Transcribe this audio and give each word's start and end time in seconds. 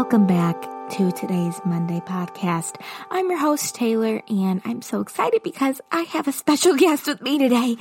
Welcome 0.00 0.26
back 0.26 0.58
to 0.92 1.12
today's 1.12 1.60
Monday 1.66 2.00
podcast. 2.00 2.80
I'm 3.10 3.28
your 3.28 3.38
host, 3.38 3.74
Taylor, 3.74 4.22
and 4.30 4.62
I'm 4.64 4.80
so 4.80 5.02
excited 5.02 5.42
because 5.42 5.82
I 5.92 6.00
have 6.04 6.26
a 6.26 6.32
special 6.32 6.74
guest 6.78 7.06
with 7.06 7.20
me 7.20 7.36
today. 7.36 7.76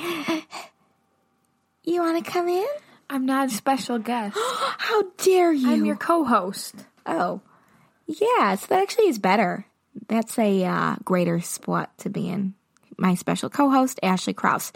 You 1.86 2.02
want 2.02 2.24
to 2.24 2.30
come 2.30 2.50
in? 2.50 2.68
I'm 3.10 3.26
not 3.26 3.48
a 3.48 3.52
special 3.52 4.00
guest. 4.00 4.36
How 4.78 5.04
dare 5.16 5.54
you? 5.54 5.72
I'm 5.72 5.86
your 5.86 5.96
co-host. 5.96 6.76
Oh, 7.06 7.40
yeah, 8.06 8.54
so 8.56 8.68
that 8.68 8.82
actually 8.82 9.08
is 9.08 9.18
better. 9.18 9.66
That's 10.10 10.38
a 10.38 10.66
uh, 10.66 10.96
greater 11.06 11.40
spot 11.40 11.98
to 12.00 12.10
be 12.10 12.28
in. 12.28 12.54
My 12.98 13.16
special 13.16 13.50
co 13.50 13.70
host, 13.70 13.98
Ashley 14.04 14.34
Krause. 14.34 14.74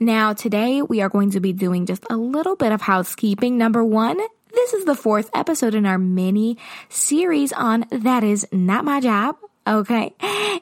Now, 0.00 0.32
today 0.32 0.80
we 0.80 1.02
are 1.02 1.10
going 1.10 1.32
to 1.32 1.40
be 1.40 1.52
doing 1.52 1.84
just 1.84 2.06
a 2.08 2.16
little 2.16 2.56
bit 2.56 2.72
of 2.72 2.80
housekeeping. 2.80 3.58
Number 3.58 3.84
one, 3.84 4.18
this 4.52 4.74
is 4.74 4.84
the 4.84 4.94
fourth 4.94 5.30
episode 5.34 5.74
in 5.74 5.86
our 5.86 5.98
mini 5.98 6.58
series 6.88 7.52
on 7.52 7.86
That 7.90 8.24
Is 8.24 8.46
Not 8.52 8.84
My 8.84 9.00
Job. 9.00 9.36
Okay. 9.66 10.14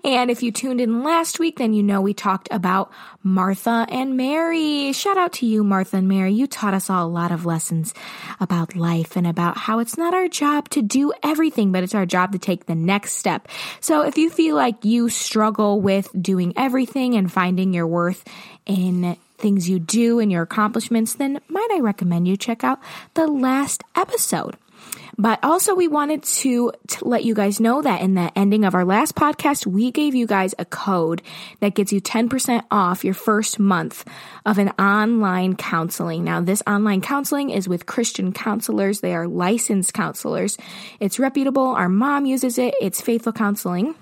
And 0.04 0.32
if 0.32 0.42
you 0.42 0.50
tuned 0.50 0.80
in 0.80 1.04
last 1.04 1.38
week, 1.38 1.58
then 1.58 1.72
you 1.72 1.82
know 1.82 2.00
we 2.00 2.12
talked 2.12 2.48
about 2.50 2.92
Martha 3.22 3.86
and 3.88 4.16
Mary. 4.16 4.92
Shout 4.92 5.16
out 5.16 5.34
to 5.34 5.46
you, 5.46 5.62
Martha 5.62 5.98
and 5.98 6.08
Mary. 6.08 6.32
You 6.32 6.48
taught 6.48 6.74
us 6.74 6.90
all 6.90 7.06
a 7.06 7.08
lot 7.08 7.30
of 7.30 7.46
lessons 7.46 7.94
about 8.40 8.74
life 8.74 9.16
and 9.16 9.26
about 9.26 9.56
how 9.56 9.78
it's 9.78 9.96
not 9.96 10.12
our 10.12 10.26
job 10.26 10.68
to 10.70 10.82
do 10.82 11.12
everything, 11.22 11.70
but 11.70 11.84
it's 11.84 11.94
our 11.94 12.06
job 12.06 12.32
to 12.32 12.38
take 12.40 12.66
the 12.66 12.74
next 12.74 13.12
step. 13.12 13.46
So 13.80 14.02
if 14.02 14.18
you 14.18 14.28
feel 14.28 14.56
like 14.56 14.84
you 14.84 15.08
struggle 15.08 15.80
with 15.80 16.08
doing 16.20 16.52
everything 16.56 17.14
and 17.14 17.30
finding 17.30 17.72
your 17.72 17.86
worth 17.86 18.24
in 18.66 19.16
things 19.38 19.68
you 19.68 19.78
do 19.78 20.18
and 20.18 20.30
your 20.30 20.42
accomplishments, 20.42 21.14
then 21.14 21.40
might 21.48 21.68
I 21.72 21.80
recommend 21.80 22.28
you 22.28 22.36
check 22.36 22.64
out 22.64 22.80
the 23.14 23.26
last 23.26 23.82
episode. 23.94 24.56
But 25.18 25.42
also 25.42 25.74
we 25.74 25.88
wanted 25.88 26.22
to, 26.22 26.72
to, 26.88 27.08
let 27.08 27.24
you 27.24 27.34
guys 27.34 27.60
know 27.60 27.80
that 27.80 28.02
in 28.02 28.14
the 28.14 28.30
ending 28.36 28.64
of 28.64 28.74
our 28.74 28.84
last 28.84 29.14
podcast, 29.14 29.66
we 29.66 29.90
gave 29.90 30.14
you 30.14 30.26
guys 30.26 30.54
a 30.58 30.64
code 30.64 31.22
that 31.60 31.74
gets 31.74 31.92
you 31.92 32.00
10% 32.00 32.64
off 32.70 33.04
your 33.04 33.14
first 33.14 33.58
month 33.58 34.04
of 34.44 34.58
an 34.58 34.70
online 34.78 35.56
counseling. 35.56 36.24
Now 36.24 36.40
this 36.40 36.62
online 36.66 37.00
counseling 37.00 37.50
is 37.50 37.68
with 37.68 37.86
Christian 37.86 38.32
counselors. 38.32 39.00
They 39.00 39.14
are 39.14 39.26
licensed 39.26 39.94
counselors. 39.94 40.58
It's 41.00 41.18
reputable. 41.18 41.68
Our 41.68 41.88
mom 41.88 42.26
uses 42.26 42.58
it. 42.58 42.74
It's 42.80 43.00
faithful 43.00 43.32
counseling. 43.32 43.94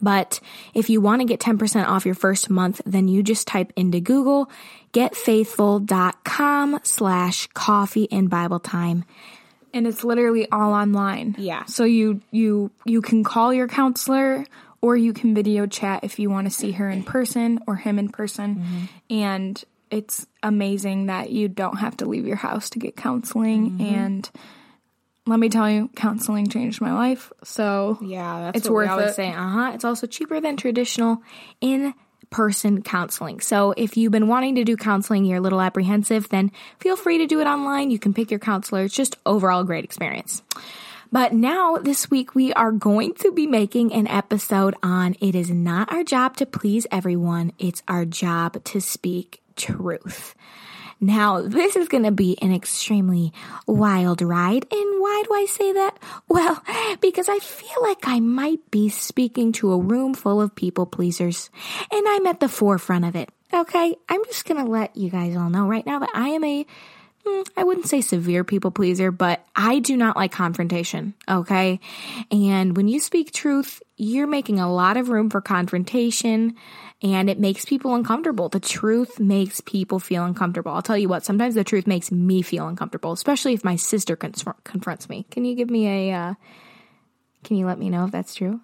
But 0.00 0.40
if 0.74 0.88
you 0.88 1.00
want 1.00 1.20
to 1.20 1.26
get 1.26 1.40
10% 1.40 1.86
off 1.86 2.06
your 2.06 2.14
first 2.14 2.48
month, 2.48 2.80
then 2.86 3.08
you 3.08 3.22
just 3.22 3.46
type 3.46 3.72
into 3.76 4.00
Google 4.00 4.50
getfaithful.com 4.92 6.80
slash 6.82 7.46
coffee 7.48 8.10
and 8.12 8.28
Bible 8.28 8.60
time. 8.60 9.04
And 9.74 9.86
it's 9.86 10.04
literally 10.04 10.50
all 10.50 10.74
online. 10.74 11.34
Yeah. 11.38 11.64
So 11.64 11.84
you 11.84 12.20
you 12.30 12.70
you 12.84 13.00
can 13.00 13.24
call 13.24 13.54
your 13.54 13.68
counselor 13.68 14.44
or 14.82 14.96
you 14.96 15.14
can 15.14 15.34
video 15.34 15.66
chat 15.66 16.04
if 16.04 16.18
you 16.18 16.28
want 16.28 16.46
to 16.46 16.50
see 16.50 16.72
her 16.72 16.90
in 16.90 17.04
person 17.04 17.60
or 17.66 17.76
him 17.76 17.98
in 17.98 18.10
person. 18.10 18.56
Mm-hmm. 18.56 18.84
And 19.14 19.64
it's 19.90 20.26
amazing 20.42 21.06
that 21.06 21.30
you 21.30 21.48
don't 21.48 21.78
have 21.78 21.96
to 21.98 22.06
leave 22.06 22.26
your 22.26 22.36
house 22.36 22.68
to 22.70 22.78
get 22.78 22.96
counseling 22.96 23.70
mm-hmm. 23.70 23.94
and 23.94 24.30
let 25.26 25.38
me 25.38 25.48
tell 25.48 25.70
you, 25.70 25.88
counseling 25.94 26.48
changed 26.48 26.80
my 26.80 26.92
life. 26.92 27.32
So 27.44 27.98
yeah, 28.02 28.40
that's 28.40 28.58
it's 28.58 28.68
worth 28.68 28.98
it. 29.00 29.14
Say, 29.14 29.28
uh 29.28 29.48
huh. 29.48 29.70
It's 29.74 29.84
also 29.84 30.06
cheaper 30.06 30.40
than 30.40 30.56
traditional 30.56 31.22
in 31.60 31.94
person 32.30 32.82
counseling. 32.82 33.40
So 33.40 33.74
if 33.76 33.96
you've 33.96 34.10
been 34.10 34.26
wanting 34.26 34.56
to 34.56 34.64
do 34.64 34.76
counseling, 34.76 35.24
you're 35.24 35.38
a 35.38 35.42
little 35.42 35.60
apprehensive, 35.60 36.28
then 36.30 36.50
feel 36.80 36.96
free 36.96 37.18
to 37.18 37.26
do 37.26 37.40
it 37.40 37.46
online. 37.46 37.90
You 37.90 37.98
can 37.98 38.14
pick 38.14 38.30
your 38.30 38.40
counselor. 38.40 38.84
It's 38.84 38.94
just 38.94 39.16
overall 39.24 39.60
a 39.60 39.64
great 39.64 39.84
experience. 39.84 40.42
But 41.12 41.34
now 41.34 41.76
this 41.76 42.10
week 42.10 42.34
we 42.34 42.54
are 42.54 42.72
going 42.72 43.14
to 43.16 43.32
be 43.32 43.46
making 43.46 43.92
an 43.92 44.08
episode 44.08 44.74
on 44.82 45.14
it 45.20 45.34
is 45.34 45.50
not 45.50 45.92
our 45.92 46.02
job 46.02 46.38
to 46.38 46.46
please 46.46 46.86
everyone. 46.90 47.52
It's 47.58 47.82
our 47.86 48.06
job 48.06 48.64
to 48.64 48.80
speak 48.80 49.42
truth. 49.54 50.34
Now, 51.02 51.42
this 51.42 51.74
is 51.74 51.88
going 51.88 52.04
to 52.04 52.12
be 52.12 52.38
an 52.40 52.54
extremely 52.54 53.32
wild 53.66 54.22
ride. 54.22 54.66
And 54.70 55.00
why 55.02 55.24
do 55.26 55.34
I 55.34 55.46
say 55.46 55.72
that? 55.72 55.98
Well, 56.28 56.62
because 57.00 57.28
I 57.28 57.40
feel 57.40 57.82
like 57.82 57.98
I 58.04 58.20
might 58.20 58.70
be 58.70 58.88
speaking 58.88 59.50
to 59.54 59.72
a 59.72 59.78
room 59.78 60.14
full 60.14 60.40
of 60.40 60.54
people 60.54 60.86
pleasers, 60.86 61.50
and 61.90 62.04
I'm 62.08 62.26
at 62.28 62.38
the 62.38 62.48
forefront 62.48 63.04
of 63.04 63.16
it. 63.16 63.30
Okay? 63.52 63.96
I'm 64.08 64.24
just 64.26 64.44
going 64.44 64.64
to 64.64 64.70
let 64.70 64.96
you 64.96 65.10
guys 65.10 65.36
all 65.36 65.50
know 65.50 65.66
right 65.66 65.84
now 65.84 65.98
that 65.98 66.10
I 66.14 66.28
am 66.28 66.44
a 66.44 66.64
hmm, 67.26 67.42
wouldn't 67.56 67.88
say 67.88 68.00
severe 68.00 68.44
people 68.44 68.70
pleaser, 68.70 69.10
but 69.10 69.44
I 69.56 69.80
do 69.80 69.96
not 69.96 70.16
like 70.16 70.30
confrontation. 70.30 71.14
Okay. 71.28 71.80
And 72.30 72.76
when 72.76 72.86
you 72.86 73.00
speak 73.00 73.32
truth, 73.32 73.82
you're 73.96 74.28
making 74.28 74.60
a 74.60 74.72
lot 74.72 74.96
of 74.96 75.08
room 75.08 75.30
for 75.30 75.40
confrontation 75.40 76.54
and 77.02 77.28
it 77.28 77.38
makes 77.38 77.64
people 77.64 77.94
uncomfortable. 77.94 78.48
The 78.48 78.60
truth 78.60 79.18
makes 79.18 79.60
people 79.60 79.98
feel 79.98 80.24
uncomfortable. 80.24 80.72
I'll 80.72 80.82
tell 80.82 80.98
you 80.98 81.08
what, 81.08 81.24
sometimes 81.24 81.54
the 81.54 81.64
truth 81.64 81.86
makes 81.86 82.12
me 82.12 82.42
feel 82.42 82.68
uncomfortable, 82.68 83.12
especially 83.12 83.54
if 83.54 83.64
my 83.64 83.76
sister 83.76 84.16
confronts 84.16 85.08
me. 85.08 85.26
Can 85.30 85.44
you 85.44 85.54
give 85.54 85.70
me 85.70 86.10
a, 86.10 86.14
uh, 86.14 86.34
can 87.44 87.56
you 87.56 87.66
let 87.66 87.78
me 87.78 87.90
know 87.90 88.04
if 88.04 88.12
that's 88.12 88.34
true? 88.34 88.60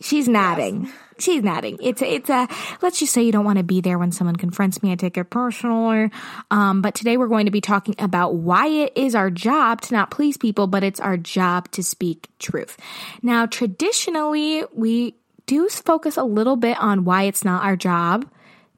She's 0.00 0.28
nodding. 0.28 0.84
Yes. 0.84 0.94
She's 1.20 1.42
nodding. 1.42 1.78
It's 1.80 2.02
a, 2.02 2.14
it's 2.14 2.28
a, 2.28 2.48
let's 2.82 2.98
just 2.98 3.12
say 3.12 3.22
you 3.22 3.30
don't 3.30 3.44
want 3.44 3.58
to 3.58 3.64
be 3.64 3.80
there 3.80 3.96
when 3.96 4.10
someone 4.10 4.34
confronts 4.34 4.82
me. 4.82 4.90
I 4.90 4.96
take 4.96 5.16
it 5.16 5.30
personal. 5.30 6.10
Um, 6.50 6.82
but 6.82 6.96
today 6.96 7.16
we're 7.16 7.28
going 7.28 7.46
to 7.46 7.52
be 7.52 7.60
talking 7.60 7.94
about 8.00 8.34
why 8.34 8.66
it 8.66 8.92
is 8.96 9.14
our 9.14 9.30
job 9.30 9.80
to 9.82 9.94
not 9.94 10.10
please 10.10 10.36
people, 10.36 10.66
but 10.66 10.82
it's 10.82 10.98
our 10.98 11.16
job 11.16 11.70
to 11.72 11.84
speak 11.84 12.28
truth. 12.40 12.76
Now, 13.22 13.46
traditionally, 13.46 14.64
we 14.74 15.14
do 15.46 15.68
focus 15.68 16.16
a 16.16 16.24
little 16.24 16.56
bit 16.56 16.78
on 16.80 17.04
why 17.04 17.24
it's 17.24 17.44
not 17.44 17.64
our 17.64 17.76
job 17.76 18.26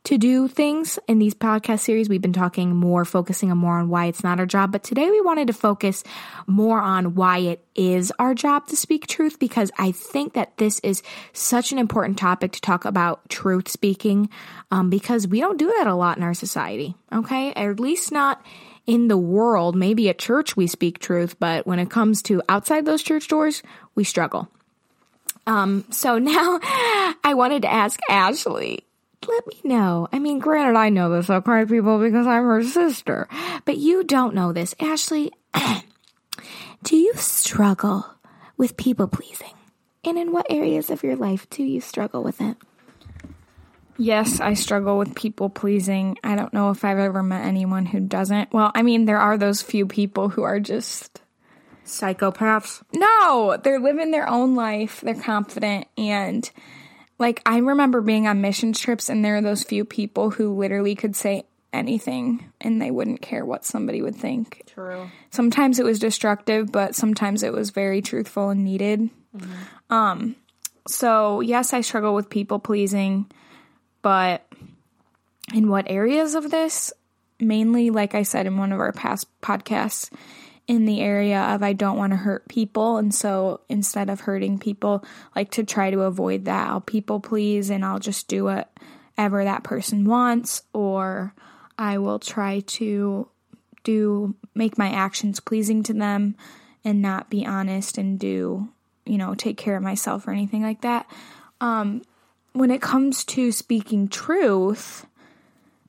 to 0.06 0.18
do 0.18 0.46
things 0.46 1.00
in 1.08 1.18
these 1.18 1.34
podcast 1.34 1.80
series. 1.80 2.08
We've 2.08 2.22
been 2.22 2.32
talking 2.32 2.76
more, 2.76 3.04
focusing 3.04 3.50
on 3.50 3.58
more 3.58 3.76
on 3.76 3.88
why 3.88 4.06
it's 4.06 4.22
not 4.22 4.38
our 4.38 4.46
job. 4.46 4.70
But 4.70 4.84
today 4.84 5.10
we 5.10 5.20
wanted 5.20 5.48
to 5.48 5.52
focus 5.52 6.04
more 6.46 6.80
on 6.80 7.16
why 7.16 7.38
it 7.38 7.64
is 7.74 8.12
our 8.20 8.32
job 8.32 8.68
to 8.68 8.76
speak 8.76 9.08
truth 9.08 9.40
because 9.40 9.72
I 9.76 9.90
think 9.90 10.34
that 10.34 10.56
this 10.58 10.78
is 10.80 11.02
such 11.32 11.72
an 11.72 11.78
important 11.78 12.18
topic 12.18 12.52
to 12.52 12.60
talk 12.60 12.84
about 12.84 13.28
truth 13.28 13.68
speaking 13.68 14.30
um, 14.70 14.90
because 14.90 15.26
we 15.26 15.40
don't 15.40 15.58
do 15.58 15.74
that 15.78 15.88
a 15.88 15.94
lot 15.96 16.18
in 16.18 16.22
our 16.22 16.34
society. 16.34 16.94
Okay. 17.12 17.52
Or 17.56 17.72
at 17.72 17.80
least 17.80 18.12
not 18.12 18.46
in 18.86 19.08
the 19.08 19.18
world. 19.18 19.74
Maybe 19.74 20.08
at 20.08 20.20
church 20.20 20.56
we 20.56 20.68
speak 20.68 21.00
truth, 21.00 21.34
but 21.40 21.66
when 21.66 21.80
it 21.80 21.90
comes 21.90 22.22
to 22.22 22.42
outside 22.48 22.84
those 22.84 23.02
church 23.02 23.26
doors, 23.26 23.60
we 23.96 24.04
struggle. 24.04 24.48
Um, 25.46 25.84
so 25.90 26.18
now 26.18 26.60
I 26.62 27.34
wanted 27.34 27.62
to 27.62 27.72
ask 27.72 27.98
Ashley, 28.08 28.86
let 29.26 29.46
me 29.46 29.60
know. 29.64 30.08
I 30.12 30.18
mean, 30.18 30.38
granted, 30.38 30.78
I 30.78 30.88
know 30.88 31.10
this, 31.10 31.30
okay, 31.30 31.64
people, 31.64 31.98
because 31.98 32.26
I'm 32.26 32.44
her 32.44 32.62
sister, 32.62 33.28
but 33.64 33.76
you 33.76 34.04
don't 34.04 34.34
know 34.34 34.52
this. 34.52 34.74
Ashley, 34.80 35.32
do 36.82 36.96
you 36.96 37.12
struggle 37.14 38.06
with 38.56 38.76
people 38.76 39.08
pleasing? 39.08 39.52
And 40.04 40.18
in 40.18 40.32
what 40.32 40.46
areas 40.50 40.90
of 40.90 41.02
your 41.02 41.16
life 41.16 41.48
do 41.50 41.64
you 41.64 41.80
struggle 41.80 42.22
with 42.22 42.40
it? 42.40 42.56
Yes, 43.98 44.40
I 44.40 44.54
struggle 44.54 44.98
with 44.98 45.14
people 45.14 45.48
pleasing. 45.48 46.18
I 46.22 46.36
don't 46.36 46.52
know 46.52 46.70
if 46.70 46.84
I've 46.84 46.98
ever 46.98 47.22
met 47.22 47.46
anyone 47.46 47.86
who 47.86 47.98
doesn't. 48.00 48.52
Well, 48.52 48.70
I 48.74 48.82
mean, 48.82 49.06
there 49.06 49.18
are 49.18 49.38
those 49.38 49.62
few 49.62 49.86
people 49.86 50.28
who 50.28 50.42
are 50.42 50.60
just 50.60 51.22
psychopaths. 51.86 52.82
No, 52.92 53.56
they're 53.62 53.80
living 53.80 54.10
their 54.10 54.28
own 54.28 54.54
life. 54.54 55.00
They're 55.00 55.14
confident 55.14 55.86
and 55.96 56.50
like 57.18 57.40
I 57.46 57.58
remember 57.58 58.00
being 58.00 58.26
on 58.26 58.40
mission 58.40 58.72
trips 58.72 59.08
and 59.08 59.24
there 59.24 59.36
are 59.36 59.42
those 59.42 59.64
few 59.64 59.84
people 59.84 60.30
who 60.30 60.54
literally 60.54 60.94
could 60.94 61.16
say 61.16 61.46
anything 61.72 62.52
and 62.60 62.80
they 62.80 62.90
wouldn't 62.90 63.22
care 63.22 63.44
what 63.44 63.64
somebody 63.64 64.02
would 64.02 64.16
think. 64.16 64.62
True. 64.66 65.10
Sometimes 65.30 65.78
it 65.78 65.84
was 65.84 65.98
destructive, 65.98 66.70
but 66.70 66.94
sometimes 66.94 67.42
it 67.42 67.52
was 67.52 67.70
very 67.70 68.02
truthful 68.02 68.50
and 68.50 68.64
needed. 68.64 69.08
Mm-hmm. 69.36 69.94
Um 69.94 70.36
so 70.88 71.40
yes, 71.40 71.72
I 71.72 71.80
struggle 71.80 72.14
with 72.14 72.30
people 72.30 72.58
pleasing, 72.58 73.30
but 74.02 74.46
in 75.54 75.68
what 75.68 75.90
areas 75.90 76.34
of 76.34 76.50
this? 76.50 76.92
Mainly 77.38 77.90
like 77.90 78.14
I 78.14 78.22
said 78.22 78.46
in 78.46 78.58
one 78.58 78.72
of 78.72 78.80
our 78.80 78.92
past 78.92 79.26
podcasts, 79.40 80.10
in 80.66 80.84
the 80.84 81.00
area 81.00 81.40
of 81.40 81.62
I 81.62 81.72
don't 81.72 81.96
want 81.96 82.12
to 82.12 82.16
hurt 82.16 82.48
people. 82.48 82.96
And 82.96 83.14
so 83.14 83.60
instead 83.68 84.10
of 84.10 84.20
hurting 84.20 84.58
people, 84.58 85.04
like 85.34 85.50
to 85.52 85.64
try 85.64 85.90
to 85.90 86.02
avoid 86.02 86.46
that, 86.46 86.68
I'll 86.68 86.80
people 86.80 87.20
please 87.20 87.70
and 87.70 87.84
I'll 87.84 88.00
just 88.00 88.26
do 88.26 88.44
whatever 88.44 89.44
that 89.44 89.62
person 89.62 90.04
wants, 90.04 90.62
or 90.72 91.34
I 91.78 91.98
will 91.98 92.18
try 92.18 92.60
to 92.60 93.28
do 93.84 94.34
make 94.54 94.76
my 94.76 94.90
actions 94.90 95.38
pleasing 95.38 95.84
to 95.84 95.92
them 95.92 96.34
and 96.84 97.00
not 97.00 97.30
be 97.30 97.46
honest 97.46 97.98
and 97.98 98.18
do, 98.18 98.68
you 99.04 99.18
know, 99.18 99.34
take 99.34 99.56
care 99.56 99.76
of 99.76 99.82
myself 99.82 100.26
or 100.26 100.32
anything 100.32 100.62
like 100.62 100.80
that. 100.80 101.08
Um, 101.60 102.02
when 102.52 102.70
it 102.70 102.82
comes 102.82 103.24
to 103.26 103.52
speaking 103.52 104.08
truth, 104.08 105.05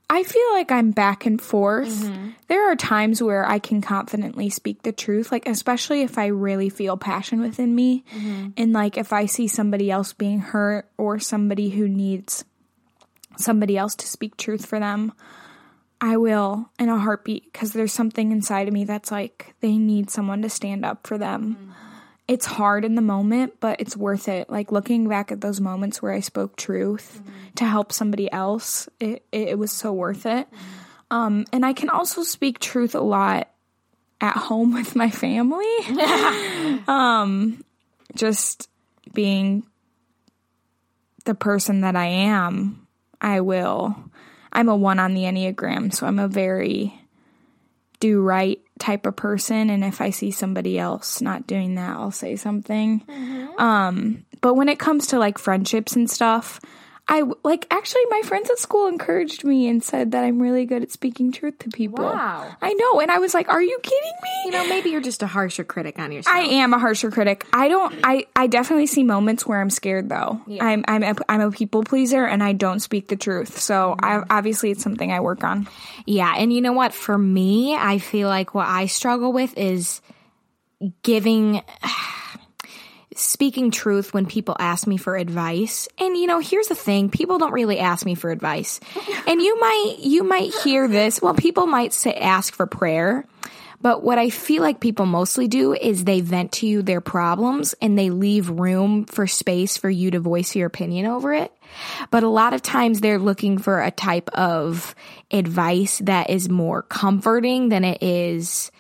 I 0.10 0.24
feel 0.24 0.54
like 0.54 0.72
I'm 0.72 0.92
back 0.92 1.26
and 1.26 1.42
forth. 1.42 1.90
Mm-hmm. 1.90 2.30
There 2.48 2.72
are 2.72 2.78
times 2.78 3.22
where 3.22 3.46
I 3.46 3.60
can 3.60 3.82
confidently 3.82 4.50
speak 4.50 4.84
the 4.84 4.94
truth, 4.94 5.32
like 5.32 5.48
especially 5.48 6.02
if 6.02 6.18
I 6.18 6.28
really 6.28 6.70
feel 6.70 6.96
passion 6.96 7.42
within 7.42 7.76
me 7.76 8.06
mm-hmm. 8.16 8.50
and 8.56 8.72
like 8.72 8.98
if 8.98 9.12
I 9.12 9.26
see 9.26 9.50
somebody 9.50 9.92
else 9.92 10.14
being 10.14 10.40
hurt 10.40 10.90
or 10.98 11.20
somebody 11.20 11.70
who 11.70 11.90
needs 11.90 12.46
somebody 13.38 13.78
else 13.78 13.96
to 13.96 14.08
speak 14.08 14.38
truth 14.38 14.66
for 14.66 14.80
them. 14.80 15.14
I 16.00 16.18
will 16.18 16.70
in 16.78 16.90
a 16.90 17.00
heartbeat 17.00 17.52
because 17.52 17.74
there's 17.74 17.92
something 17.92 18.32
inside 18.32 18.68
of 18.68 18.74
me 18.74 18.86
that's 18.86 19.12
like 19.12 19.56
they 19.62 19.78
need 19.78 20.10
someone 20.12 20.44
to 20.44 20.50
stand 20.50 20.86
up 20.86 21.08
for 21.08 21.18
them. 21.18 21.58
Mm-hmm. 21.60 21.87
It's 22.28 22.46
hard 22.46 22.84
in 22.84 22.96
the 22.96 23.02
moment, 23.02 23.60
but 23.60 23.80
it's 23.80 23.96
worth 23.96 24.28
it. 24.28 24.50
Like 24.50 24.72
looking 24.72 25.08
back 25.08 25.32
at 25.32 25.42
those 25.42 25.62
moments 25.62 26.02
where 26.02 26.12
I 26.12 26.20
spoke 26.20 26.58
truth 26.58 27.20
mm-hmm. 27.22 27.54
to 27.56 27.66
help 27.66 27.92
somebody 27.94 28.32
else, 28.32 28.90
it, 29.00 29.24
it, 29.32 29.58
was 29.58 29.72
so 29.72 29.94
worth 29.94 30.26
it. 30.26 30.48
Mm-hmm. 30.52 31.16
Um, 31.16 31.46
and 31.54 31.66
I 31.66 31.72
can 31.72 31.90
also 31.90 32.24
speak 32.24 32.60
truth 32.60 32.96
a 32.96 33.00
lot 33.00 33.50
at 34.20 34.36
home 34.36 34.74
with 34.74 34.96
my 34.96 35.10
family. 35.10 35.66
um, 36.88 37.64
just 38.16 38.70
being 39.14 39.64
the 41.26 41.36
person 41.36 41.82
that 41.82 41.96
I 41.96 42.06
am, 42.06 42.88
I 43.22 43.42
will. 43.42 43.96
I'm 44.52 44.70
a 44.70 44.76
one 44.76 45.00
on 45.00 45.14
the 45.14 45.24
Enneagram, 45.24 45.94
so 45.94 46.08
I'm 46.08 46.20
a 46.20 46.28
very 46.28 47.00
do 48.00 48.22
right 48.22 48.62
type 48.80 49.06
of 49.06 49.16
person 49.16 49.70
and 49.70 49.84
if 49.84 50.02
I 50.02 50.10
see 50.10 50.32
somebody 50.32 50.78
else 50.80 51.22
not 51.22 51.48
doing 51.48 51.76
that, 51.76 51.92
I'll 51.92 52.12
say 52.12 52.36
something. 52.36 53.02
Mm-hmm. 53.02 53.60
Um 53.60 54.26
but 54.42 54.54
when 54.54 54.70
it 54.70 54.80
comes 54.80 55.08
to 55.08 55.20
like 55.20 55.38
friendships 55.38 55.96
and 55.96 56.10
stuff, 56.10 56.60
I 57.10 57.24
like 57.44 57.68
actually 57.72 58.04
my 58.10 58.22
friends 58.24 58.50
at 58.50 58.60
school 58.60 58.88
encouraged 58.88 59.44
me 59.44 59.68
and 59.68 59.84
said 59.84 60.12
that 60.12 60.24
I'm 60.24 60.42
really 60.42 60.66
good 60.66 60.84
at 60.84 60.92
speaking 60.92 61.32
truth 61.32 61.60
to 61.60 61.70
people. 61.70 62.04
Wow. 62.04 62.56
I 62.62 62.74
know. 62.74 63.00
And 63.00 63.12
I 63.12 63.20
was 63.20 63.34
like, 63.34 63.50
"Are 63.50 63.62
you 63.62 63.80
kidding 63.82 64.14
me?" 64.24 64.30
You 64.46 64.52
know, 64.52 64.68
maybe 64.68 64.90
you're 64.90 65.02
just 65.02 65.24
a 65.24 65.28
harsher 65.28 65.64
critic 65.64 66.00
on 66.00 66.12
yourself. 66.12 66.36
I 66.36 66.42
am 66.42 66.74
a 66.74 66.80
harsher 66.80 67.12
critic. 67.12 67.46
I 67.54 67.68
don't 67.68 67.96
I 68.04 68.26
I 68.36 68.48
definitely 68.48 68.88
see 68.88 69.04
moments 69.04 69.46
where 69.46 69.62
I'm 69.62 69.70
scared 69.70 70.10
though. 70.10 70.42
Yeah. 70.48 70.66
I'm 70.66 70.84
I'm 70.88 71.04
a, 71.04 71.16
I'm 71.30 71.42
a 71.42 71.52
people 71.52 71.84
pleaser 71.84 72.26
and 72.26 72.44
I 72.44 72.54
don't 72.54 72.80
speak 72.80 73.08
the 73.08 73.16
truth. 73.16 73.60
So. 73.60 73.96
I 74.02 74.24
obviously 74.30 74.72
it's 74.72 74.84
something 74.84 75.12
I 75.12 75.20
work 75.20 75.44
on. 75.44 75.68
Yeah, 76.06 76.34
and 76.36 76.52
you 76.54 76.62
know 76.62 76.74
what? 76.74 76.94
For 76.94 77.18
me, 77.18 77.76
I 77.76 77.98
feel 78.00 78.28
like 78.30 78.54
what 78.54 78.68
I 78.68 78.86
struggle 78.86 79.34
with 79.34 79.58
is 79.58 80.02
giving 81.04 81.62
speaking 83.18 83.72
truth 83.72 84.14
when 84.14 84.26
people 84.26 84.56
ask 84.60 84.88
me 84.88 84.98
for 84.98 85.16
advice. 85.16 85.88
And 86.00 86.18
you 86.18 86.28
know, 86.28 86.40
here's 86.40 86.68
the 86.68 86.76
thing, 86.76 87.10
people 87.10 87.38
don't 87.38 87.54
really 87.54 87.80
ask 87.80 88.06
me 88.06 88.16
for 88.16 88.32
advice. 88.32 88.80
and 89.28 89.42
you 89.42 89.60
might 89.60 89.96
you 90.00 90.24
might 90.24 90.54
hear 90.64 90.88
this, 90.88 91.22
well 91.22 91.34
people 91.34 91.68
might 91.68 91.94
say 91.94 92.14
ask 92.14 92.54
for 92.54 92.66
prayer. 92.66 93.26
But 93.80 94.04
what 94.04 94.18
I 94.18 94.32
feel 94.32 94.64
like 94.64 94.80
people 94.80 95.06
mostly 95.06 95.48
do 95.48 95.74
is 95.74 96.04
they 96.04 96.22
vent 96.22 96.54
to 96.54 96.68
you 96.68 96.82
their 96.82 97.02
problems 97.02 97.76
and 97.80 97.98
they 97.98 98.10
leave 98.10 98.50
room 98.50 99.06
for 99.06 99.28
space 99.28 99.78
for 99.78 99.90
you 99.90 100.10
to 100.12 100.20
voice 100.20 100.56
your 100.56 100.66
opinion 100.66 101.06
over 101.06 101.34
it. 101.34 101.52
But 102.10 102.24
a 102.24 102.30
lot 102.30 102.54
of 102.54 102.64
times 102.64 103.02
they're 103.02 103.20
looking 103.20 103.60
for 103.60 103.82
a 103.82 103.92
type 103.92 104.30
of 104.30 104.96
advice 105.30 106.00
that 106.00 106.32
is 106.32 106.50
more 106.50 106.82
comforting 106.82 107.70
than 107.70 107.84
it 107.84 108.02
is 108.02 108.72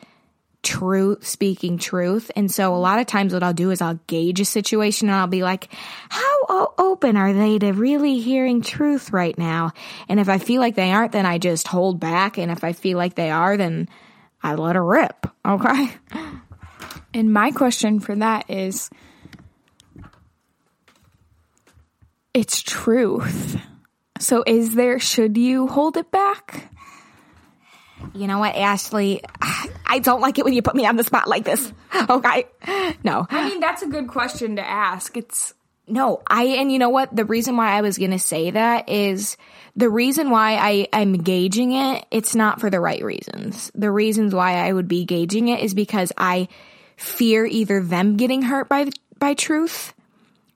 truth, 0.67 1.25
speaking 1.25 1.77
truth. 1.77 2.29
And 2.35 2.51
so 2.51 2.75
a 2.75 2.77
lot 2.77 2.99
of 2.99 3.07
times 3.07 3.33
what 3.33 3.41
I'll 3.41 3.53
do 3.53 3.71
is 3.71 3.81
I'll 3.81 3.99
gauge 4.07 4.41
a 4.41 4.45
situation 4.45 5.07
and 5.07 5.15
I'll 5.15 5.25
be 5.25 5.41
like, 5.41 5.69
how 6.09 6.73
open 6.77 7.15
are 7.15 7.31
they 7.31 7.57
to 7.59 7.71
really 7.71 8.19
hearing 8.19 8.61
truth 8.61 9.13
right 9.13 9.37
now? 9.37 9.71
And 10.09 10.19
if 10.19 10.27
I 10.27 10.39
feel 10.39 10.59
like 10.59 10.75
they 10.75 10.91
aren't, 10.91 11.13
then 11.13 11.25
I 11.25 11.37
just 11.37 11.69
hold 11.69 12.01
back. 12.01 12.37
And 12.37 12.51
if 12.51 12.65
I 12.65 12.73
feel 12.73 12.97
like 12.97 13.15
they 13.15 13.31
are, 13.31 13.55
then 13.55 13.87
I 14.43 14.55
let 14.55 14.75
her 14.75 14.83
rip. 14.83 15.25
Okay. 15.45 15.89
And 17.13 17.31
my 17.31 17.51
question 17.51 18.01
for 18.01 18.15
that 18.15 18.49
is, 18.49 18.89
it's 22.33 22.61
truth. 22.61 23.55
So 24.19 24.43
is 24.45 24.75
there, 24.75 24.99
should 24.99 25.37
you 25.37 25.67
hold 25.67 25.95
it 25.95 26.11
back? 26.11 26.69
You 28.13 28.27
know 28.27 28.39
what, 28.39 28.55
Ashley? 28.55 29.21
I 29.85 29.99
don't 29.99 30.21
like 30.21 30.37
it 30.39 30.45
when 30.45 30.53
you 30.53 30.61
put 30.61 30.75
me 30.75 30.85
on 30.85 30.95
the 30.95 31.03
spot 31.03 31.27
like 31.27 31.43
this. 31.43 31.71
Okay. 32.09 32.45
No. 33.03 33.25
I 33.29 33.49
mean, 33.49 33.59
that's 33.59 33.81
a 33.81 33.87
good 33.87 34.07
question 34.07 34.57
to 34.57 34.61
ask. 34.65 35.17
It's 35.17 35.53
no, 35.87 36.21
I, 36.27 36.43
and 36.43 36.71
you 36.71 36.79
know 36.79 36.89
what? 36.89 37.15
The 37.15 37.25
reason 37.25 37.55
why 37.55 37.71
I 37.71 37.81
was 37.81 37.97
going 37.97 38.11
to 38.11 38.19
say 38.19 38.51
that 38.51 38.89
is 38.89 39.37
the 39.75 39.89
reason 39.89 40.29
why 40.29 40.55
I, 40.55 40.87
I'm 40.91 41.13
gauging 41.13 41.71
it, 41.71 42.05
it's 42.11 42.35
not 42.35 42.59
for 42.59 42.69
the 42.69 42.79
right 42.79 43.03
reasons. 43.03 43.71
The 43.73 43.89
reasons 43.89 44.35
why 44.35 44.67
I 44.67 44.73
would 44.73 44.87
be 44.87 45.05
gauging 45.05 45.47
it 45.47 45.61
is 45.61 45.73
because 45.73 46.11
I 46.17 46.49
fear 46.97 47.45
either 47.45 47.81
them 47.81 48.17
getting 48.17 48.41
hurt 48.41 48.67
by, 48.67 48.89
by 49.17 49.33
truth 49.33 49.93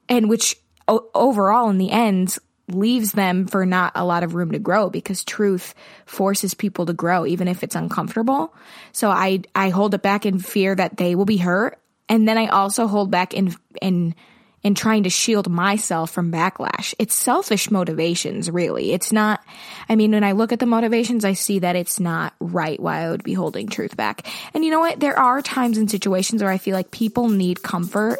and 0.09 0.29
which 0.29 0.57
o- 0.87 1.09
overall 1.15 1.69
in 1.69 1.77
the 1.77 1.91
end 1.91 2.37
leaves 2.75 3.11
them 3.11 3.47
for 3.47 3.65
not 3.65 3.93
a 3.95 4.05
lot 4.05 4.23
of 4.23 4.35
room 4.35 4.51
to 4.51 4.59
grow 4.59 4.89
because 4.89 5.23
truth 5.23 5.73
forces 6.05 6.53
people 6.53 6.85
to 6.85 6.93
grow 6.93 7.25
even 7.25 7.47
if 7.47 7.63
it's 7.63 7.75
uncomfortable. 7.75 8.53
So 8.91 9.09
I 9.09 9.41
I 9.55 9.69
hold 9.69 9.93
it 9.93 10.01
back 10.01 10.25
in 10.25 10.39
fear 10.39 10.75
that 10.75 10.97
they 10.97 11.15
will 11.15 11.25
be 11.25 11.37
hurt 11.37 11.79
and 12.09 12.27
then 12.27 12.37
I 12.37 12.47
also 12.47 12.87
hold 12.87 13.11
back 13.11 13.33
in 13.33 13.55
in 13.81 14.15
in 14.63 14.75
trying 14.75 15.03
to 15.03 15.09
shield 15.09 15.49
myself 15.49 16.11
from 16.11 16.31
backlash. 16.31 16.93
It's 16.99 17.15
selfish 17.15 17.71
motivations, 17.71 18.49
really. 18.49 18.91
It's 18.91 19.11
not, 19.11 19.43
I 19.89 19.95
mean, 19.95 20.11
when 20.11 20.23
I 20.23 20.33
look 20.33 20.51
at 20.51 20.59
the 20.59 20.65
motivations, 20.65 21.25
I 21.25 21.33
see 21.33 21.59
that 21.59 21.75
it's 21.75 21.99
not 21.99 22.33
right 22.39 22.79
why 22.79 22.99
I 22.99 23.09
would 23.09 23.23
be 23.23 23.33
holding 23.33 23.69
truth 23.69 23.97
back. 23.97 24.27
And 24.53 24.63
you 24.63 24.69
know 24.69 24.79
what? 24.79 24.99
There 24.99 25.17
are 25.17 25.41
times 25.41 25.77
and 25.77 25.89
situations 25.89 26.43
where 26.43 26.51
I 26.51 26.59
feel 26.59 26.75
like 26.75 26.91
people 26.91 27.29
need 27.29 27.63
comfort 27.63 28.19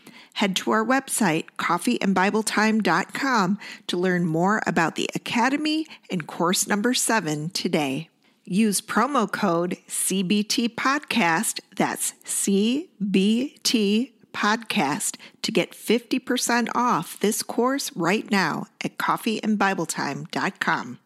head 0.33 0.55
to 0.57 0.71
our 0.71 0.85
website, 0.85 1.45
coffeeandbibletime.com, 1.57 3.59
to 3.87 3.97
learn 3.97 4.25
more 4.25 4.61
about 4.65 4.95
the 4.95 5.09
Academy 5.15 5.87
and 6.09 6.27
course 6.27 6.67
number 6.67 6.93
seven 6.93 7.49
today. 7.49 8.09
Use 8.43 8.81
promo 8.81 9.31
code 9.31 9.77
CBT 9.87 10.75
Podcast, 10.75 11.59
that's 11.75 12.13
CBT 12.25 14.11
Podcast, 14.33 15.17
to 15.41 15.51
get 15.51 15.71
50% 15.71 16.69
off 16.73 17.19
this 17.19 17.43
course 17.43 17.91
right 17.95 18.29
now 18.31 18.65
at 18.83 18.97
coffeeandbibletime.com. 18.97 20.99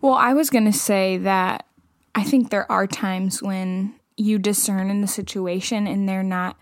Well, 0.00 0.14
I 0.14 0.32
was 0.32 0.48
going 0.48 0.64
to 0.64 0.72
say 0.72 1.18
that 1.18 1.66
I 2.14 2.22
think 2.22 2.50
there 2.50 2.70
are 2.70 2.86
times 2.86 3.42
when 3.42 3.97
you 4.18 4.38
discern 4.38 4.90
in 4.90 5.00
the 5.00 5.06
situation 5.06 5.86
and 5.86 6.08
they're 6.08 6.22
not 6.22 6.56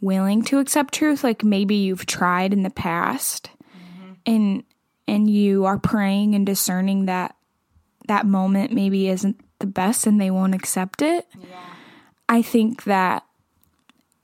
willing 0.00 0.42
to 0.42 0.58
accept 0.58 0.94
truth 0.94 1.24
like 1.24 1.42
maybe 1.42 1.74
you've 1.74 2.06
tried 2.06 2.52
in 2.52 2.62
the 2.62 2.70
past 2.70 3.50
mm-hmm. 3.76 4.12
and 4.26 4.64
and 5.08 5.30
you 5.30 5.64
are 5.64 5.78
praying 5.78 6.34
and 6.34 6.46
discerning 6.46 7.06
that 7.06 7.34
that 8.06 8.26
moment 8.26 8.72
maybe 8.72 9.08
isn't 9.08 9.40
the 9.58 9.66
best 9.66 10.06
and 10.06 10.20
they 10.20 10.30
won't 10.30 10.54
accept 10.54 11.02
it 11.02 11.26
yeah. 11.36 11.56
i 12.28 12.40
think 12.40 12.84
that 12.84 13.24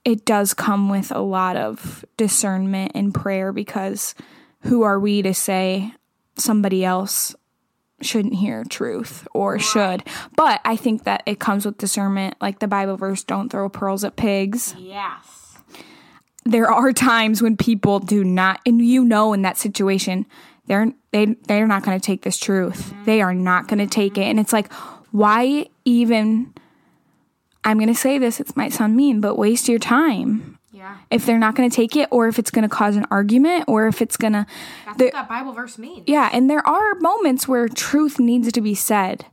it 0.05 0.23
does 0.23 0.53
come 0.53 0.87
with 0.87 1.11
a 1.11 1.19
lot 1.19 1.57
of 1.57 2.05
discernment 2.15 2.91
and 2.95 3.13
prayer 3.13 3.51
because 3.51 4.15
who 4.61 4.83
are 4.83 4.99
we 4.99 5.21
to 5.21 5.33
say 5.33 5.91
somebody 6.37 6.85
else 6.85 7.35
shouldn't 8.01 8.35
hear 8.35 8.63
truth 8.63 9.27
or 9.33 9.57
should. 9.59 10.03
But 10.35 10.61
I 10.65 10.75
think 10.75 11.03
that 11.05 11.23
it 11.25 11.39
comes 11.39 11.65
with 11.65 11.77
discernment, 11.77 12.35
like 12.41 12.59
the 12.59 12.67
Bible 12.67 12.97
verse, 12.97 13.23
don't 13.23 13.49
throw 13.49 13.69
pearls 13.69 14.03
at 14.03 14.15
pigs. 14.15 14.75
Yes. 14.77 15.57
There 16.43 16.69
are 16.69 16.91
times 16.91 17.41
when 17.41 17.57
people 17.57 17.99
do 17.99 18.23
not 18.23 18.61
and 18.65 18.79
you 18.85 19.03
know 19.03 19.33
in 19.33 19.41
that 19.41 19.57
situation 19.57 20.27
they're 20.67 20.91
they 21.11 21.25
they're 21.47 21.67
not 21.67 21.83
going 21.83 21.99
to 21.99 22.05
take 22.05 22.21
this 22.21 22.37
truth. 22.37 22.91
Mm-hmm. 22.91 23.03
They 23.05 23.21
are 23.21 23.33
not 23.33 23.67
going 23.67 23.79
to 23.79 23.87
take 23.87 24.17
it 24.17 24.23
and 24.23 24.39
it's 24.39 24.53
like 24.53 24.71
why 25.11 25.67
even 25.85 26.53
I'm 27.63 27.77
going 27.77 27.87
to 27.87 27.95
say 27.95 28.19
this, 28.19 28.39
it 28.39 28.55
might 28.55 28.73
sound 28.73 28.95
mean, 28.95 29.21
but 29.21 29.37
waste 29.37 29.67
your 29.67 29.79
time. 29.79 30.54
Yeah. 30.85 30.97
If 31.09 31.25
they're 31.25 31.39
not 31.39 31.55
going 31.55 31.67
to 31.67 31.75
take 31.75 31.95
it, 31.95 32.07
or 32.11 32.27
if 32.27 32.37
it's 32.37 32.51
going 32.51 32.61
to 32.61 32.69
cause 32.69 32.95
an 32.95 33.07
argument, 33.09 33.65
or 33.67 33.87
if 33.87 34.03
it's 34.03 34.17
going 34.17 34.33
to. 34.33 34.45
That's 34.85 35.01
what 35.01 35.13
that 35.13 35.29
Bible 35.29 35.51
verse 35.51 35.79
means. 35.79 36.03
Yeah, 36.05 36.29
and 36.31 36.47
there 36.47 36.65
are 36.67 36.93
moments 36.99 37.47
where 37.47 37.67
truth 37.67 38.19
needs 38.19 38.51
to 38.51 38.61
be 38.61 38.75
said. 38.75 39.25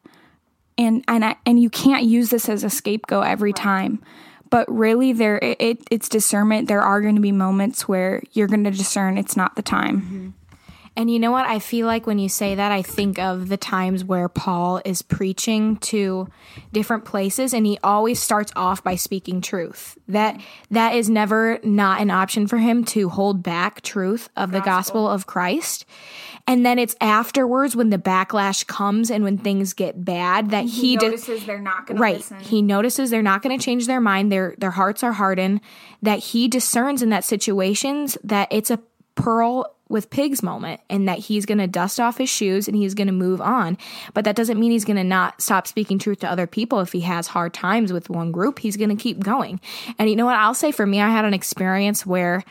And 0.78 1.04
and 1.06 1.24
I, 1.24 1.36
and 1.44 1.60
you 1.60 1.68
can't 1.68 2.04
use 2.04 2.30
this 2.30 2.48
as 2.48 2.64
a 2.64 2.70
scapegoat 2.70 3.26
every 3.26 3.52
time. 3.52 4.02
But 4.48 4.70
really 4.72 5.12
there 5.12 5.38
it, 5.42 5.82
it's 5.90 6.08
discernment. 6.08 6.68
There 6.68 6.80
are 6.80 7.02
going 7.02 7.16
to 7.16 7.20
be 7.20 7.32
moments 7.32 7.86
where 7.86 8.22
you're 8.32 8.48
going 8.48 8.64
to 8.64 8.70
discern 8.70 9.18
it's 9.18 9.36
not 9.36 9.54
the 9.54 9.62
time. 9.62 10.00
Mm-hmm. 10.00 10.28
And 10.94 11.10
you 11.10 11.18
know 11.18 11.30
what? 11.30 11.46
I 11.46 11.58
feel 11.58 11.86
like 11.86 12.06
when 12.06 12.18
you 12.18 12.28
say 12.28 12.54
that, 12.54 12.70
I 12.70 12.82
think 12.82 13.18
of 13.18 13.48
the 13.48 13.56
times 13.56 14.04
where 14.04 14.28
Paul 14.28 14.82
is 14.84 15.00
preaching 15.00 15.76
to 15.78 16.28
different 16.72 17.06
places 17.06 17.54
and 17.54 17.64
he 17.64 17.78
always 17.82 18.20
starts 18.20 18.52
off 18.54 18.84
by 18.84 18.96
speaking 18.96 19.40
truth. 19.40 19.96
That 20.08 20.38
that 20.70 20.94
is 20.94 21.08
never 21.08 21.58
not 21.62 22.00
an 22.02 22.10
option 22.10 22.46
for 22.46 22.58
him 22.58 22.84
to 22.86 23.08
hold 23.08 23.42
back 23.42 23.80
truth 23.80 24.28
of 24.36 24.52
the 24.52 24.60
gospel 24.60 25.08
of 25.08 25.26
Christ. 25.26 25.86
And 26.46 26.66
then 26.66 26.78
it's 26.78 26.96
afterwards 27.00 27.74
when 27.74 27.90
the 27.90 27.98
backlash 27.98 28.66
comes 28.66 29.10
and 29.10 29.24
when 29.24 29.38
things 29.38 29.72
get 29.72 30.04
bad 30.04 30.50
that 30.50 30.64
he, 30.64 30.96
does 30.96 31.10
notices 31.10 31.46
they're 31.46 31.60
not 31.60 31.86
going 31.86 31.96
to 31.96 32.02
right 32.02 32.16
listen. 32.16 32.40
he 32.40 32.60
notices 32.60 33.10
they're 33.10 33.22
not 33.22 33.42
going 33.42 33.56
to 33.56 33.64
change 33.64 33.86
their 33.86 34.00
mind 34.00 34.32
their 34.32 34.54
their 34.58 34.72
hearts 34.72 35.02
are 35.02 35.12
hardened 35.12 35.60
that 36.02 36.18
he 36.18 36.48
discerns 36.48 37.00
in 37.00 37.10
that 37.10 37.24
situations 37.24 38.18
that 38.24 38.48
it's 38.50 38.70
a 38.70 38.80
pearl 39.14 39.76
with 39.92 40.10
pigs 40.10 40.42
moment 40.42 40.80
and 40.90 41.06
that 41.06 41.18
he's 41.18 41.46
going 41.46 41.58
to 41.58 41.66
dust 41.68 42.00
off 42.00 42.18
his 42.18 42.30
shoes 42.30 42.66
and 42.66 42.76
he's 42.76 42.94
going 42.94 43.06
to 43.06 43.12
move 43.12 43.40
on. 43.40 43.78
But 44.14 44.24
that 44.24 44.34
doesn't 44.34 44.58
mean 44.58 44.72
he's 44.72 44.84
going 44.84 44.96
to 44.96 45.04
not 45.04 45.40
stop 45.40 45.66
speaking 45.66 45.98
truth 45.98 46.20
to 46.20 46.30
other 46.30 46.46
people. 46.46 46.80
If 46.80 46.92
he 46.92 47.02
has 47.02 47.28
hard 47.28 47.54
times 47.54 47.92
with 47.92 48.10
one 48.10 48.32
group 48.32 48.58
he's 48.58 48.76
going 48.76 48.88
to 48.88 49.00
keep 49.00 49.20
going. 49.20 49.60
And 49.98 50.08
you 50.08 50.16
know 50.16 50.24
what? 50.24 50.36
I'll 50.36 50.54
say 50.54 50.72
for 50.72 50.86
me 50.86 51.00
i 51.00 51.10
had 51.10 51.24
an 51.24 51.34
experience 51.34 52.06
where 52.06 52.42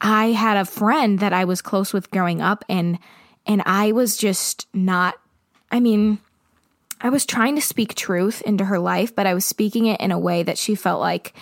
i 0.00 0.26
had 0.26 0.56
a 0.56 0.64
friend 0.64 1.18
that 1.18 1.32
i 1.32 1.44
was 1.44 1.60
close 1.60 1.92
with 1.92 2.10
growing 2.10 2.40
up 2.40 2.64
and 2.68 2.98
and 3.46 3.62
i 3.66 3.92
was 3.92 4.16
just 4.16 4.66
not 4.72 5.14
i 5.70 5.80
mean 5.80 6.18
I 7.00 7.10
was 7.10 7.26
trying 7.26 7.54
to 7.56 7.60
speak 7.60 7.94
truth 7.94 8.40
into 8.42 8.64
her 8.64 8.78
life, 8.78 9.14
but 9.14 9.26
I 9.26 9.34
was 9.34 9.44
speaking 9.44 9.86
it 9.86 10.00
in 10.00 10.10
a 10.10 10.18
way 10.18 10.42
that 10.42 10.56
she 10.56 10.74
felt 10.74 11.00
like 11.00 11.34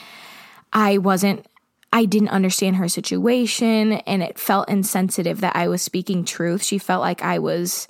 I 0.73 0.99
wasn't, 0.99 1.47
I 1.93 2.07
didn't 2.07 2.31
understand 2.31 2.77
her 2.77 2.89
situation 2.89 3.93
and 3.93 4.23
it 4.23 4.39
felt 4.39 4.69
insensitive 4.69 5.41
that 5.41 5.55
I 5.55 5.69
was 5.69 5.83
speaking 5.83 6.25
truth. 6.25 6.63
She 6.63 6.79
felt 6.79 7.03
like 7.03 7.23
I 7.23 7.39
was 7.39 7.87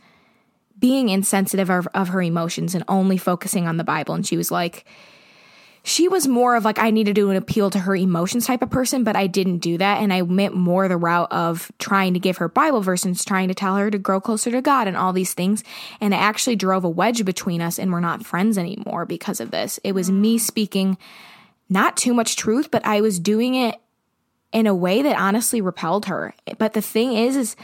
being 0.79 1.09
insensitive 1.09 1.71
of, 1.71 1.87
of 1.95 2.09
her 2.09 2.21
emotions 2.21 2.75
and 2.75 2.83
only 2.89 3.17
focusing 3.17 3.69
on 3.69 3.77
the 3.77 3.85
Bible. 3.85 4.15
And 4.15 4.27
she 4.27 4.37
was 4.37 4.51
like, 4.51 4.85
she 5.85 6.09
was 6.09 6.29
more 6.29 6.57
of 6.57 6.65
like 6.65 6.79
I 6.79 6.91
need 6.91 7.05
to 7.05 7.13
do 7.13 7.31
an 7.31 7.37
appeal 7.37 7.71
to 7.71 7.79
her 7.81 7.95
emotions 7.95 8.47
type 8.47 8.63
of 8.63 8.71
person, 8.71 9.05
but 9.05 9.17
I 9.17 9.27
didn't 9.27 9.59
do 9.59 9.79
that. 9.79 10.01
And 10.01 10.13
I 10.13 10.23
went 10.23 10.55
more 10.55 10.89
the 10.89 10.97
route 10.97 11.31
of 11.33 11.71
trying 11.79 12.15
to 12.15 12.21
give 12.21 12.39
her 12.39 12.49
Bible 12.49 12.81
verses, 12.81 13.25
trying 13.25 13.49
to 13.49 13.55
tell 13.55 13.77
her 13.77 13.91
to 13.91 13.99
grow 13.99 14.21
closer 14.21 14.51
to 14.51 14.63
God 14.63 14.87
and 14.87 14.97
all 14.97 15.13
these 15.13 15.35
things. 15.35 15.63
And 16.01 16.15
it 16.15 16.19
actually 16.19 16.57
drove 16.57 16.85
a 16.85 16.89
wedge 16.89 17.25
between 17.25 17.61
us 17.61 17.79
and 17.79 17.93
we're 17.93 18.01
not 18.01 18.27
friends 18.27 18.59
anymore 18.59 19.07
because 19.07 19.41
of 19.41 19.51
this. 19.51 19.79
It 19.83 19.93
was 19.93 20.11
me 20.11 20.37
mm. 20.37 20.41
speaking 20.41 20.99
not 21.69 21.97
too 21.97 22.13
much 22.13 22.37
truth, 22.37 22.71
but 22.71 22.85
I 22.85 23.01
was 23.01 23.19
doing 23.19 23.55
it 23.55 23.77
in 24.53 24.67
a 24.67 24.75
way 24.75 25.03
that 25.03 25.19
honestly 25.19 25.61
repelled 25.61 26.07
her. 26.07 26.35
But 26.59 26.75
the 26.75 26.83
thing 26.83 27.15
is, 27.15 27.37
is 27.37 27.57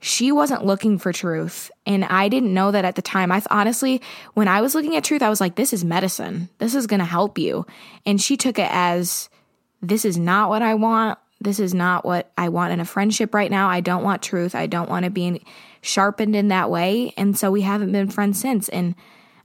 she 0.00 0.32
wasn't 0.32 0.66
looking 0.66 0.98
for 0.98 1.12
truth. 1.12 1.70
And 1.86 2.04
I 2.04 2.28
didn't 2.28 2.52
know 2.52 2.72
that 2.72 2.84
at 2.84 2.96
the 2.96 3.02
time. 3.02 3.30
I 3.30 3.38
th- 3.38 3.46
honestly, 3.50 4.02
when 4.34 4.48
I 4.48 4.60
was 4.60 4.74
looking 4.74 4.96
at 4.96 5.04
truth, 5.04 5.22
I 5.22 5.30
was 5.30 5.40
like, 5.40 5.54
this 5.54 5.72
is 5.72 5.84
medicine. 5.84 6.48
This 6.58 6.74
is 6.74 6.88
going 6.88 6.98
to 6.98 7.06
help 7.06 7.38
you. 7.38 7.64
And 8.04 8.20
she 8.20 8.36
took 8.36 8.58
it 8.58 8.68
as, 8.70 9.28
this 9.80 10.04
is 10.04 10.18
not 10.18 10.48
what 10.48 10.60
I 10.60 10.74
want. 10.74 11.18
This 11.40 11.60
is 11.60 11.72
not 11.72 12.04
what 12.04 12.32
I 12.36 12.48
want 12.48 12.72
in 12.72 12.80
a 12.80 12.84
friendship 12.84 13.32
right 13.32 13.50
now. 13.50 13.68
I 13.68 13.80
don't 13.80 14.02
want 14.02 14.22
truth. 14.22 14.56
I 14.56 14.66
don't 14.66 14.90
want 14.90 15.04
to 15.04 15.10
be 15.10 15.44
sharpened 15.82 16.34
in 16.34 16.48
that 16.48 16.70
way. 16.70 17.14
And 17.16 17.38
so 17.38 17.52
we 17.52 17.62
haven't 17.62 17.92
been 17.92 18.10
friends 18.10 18.40
since. 18.40 18.68
And 18.68 18.96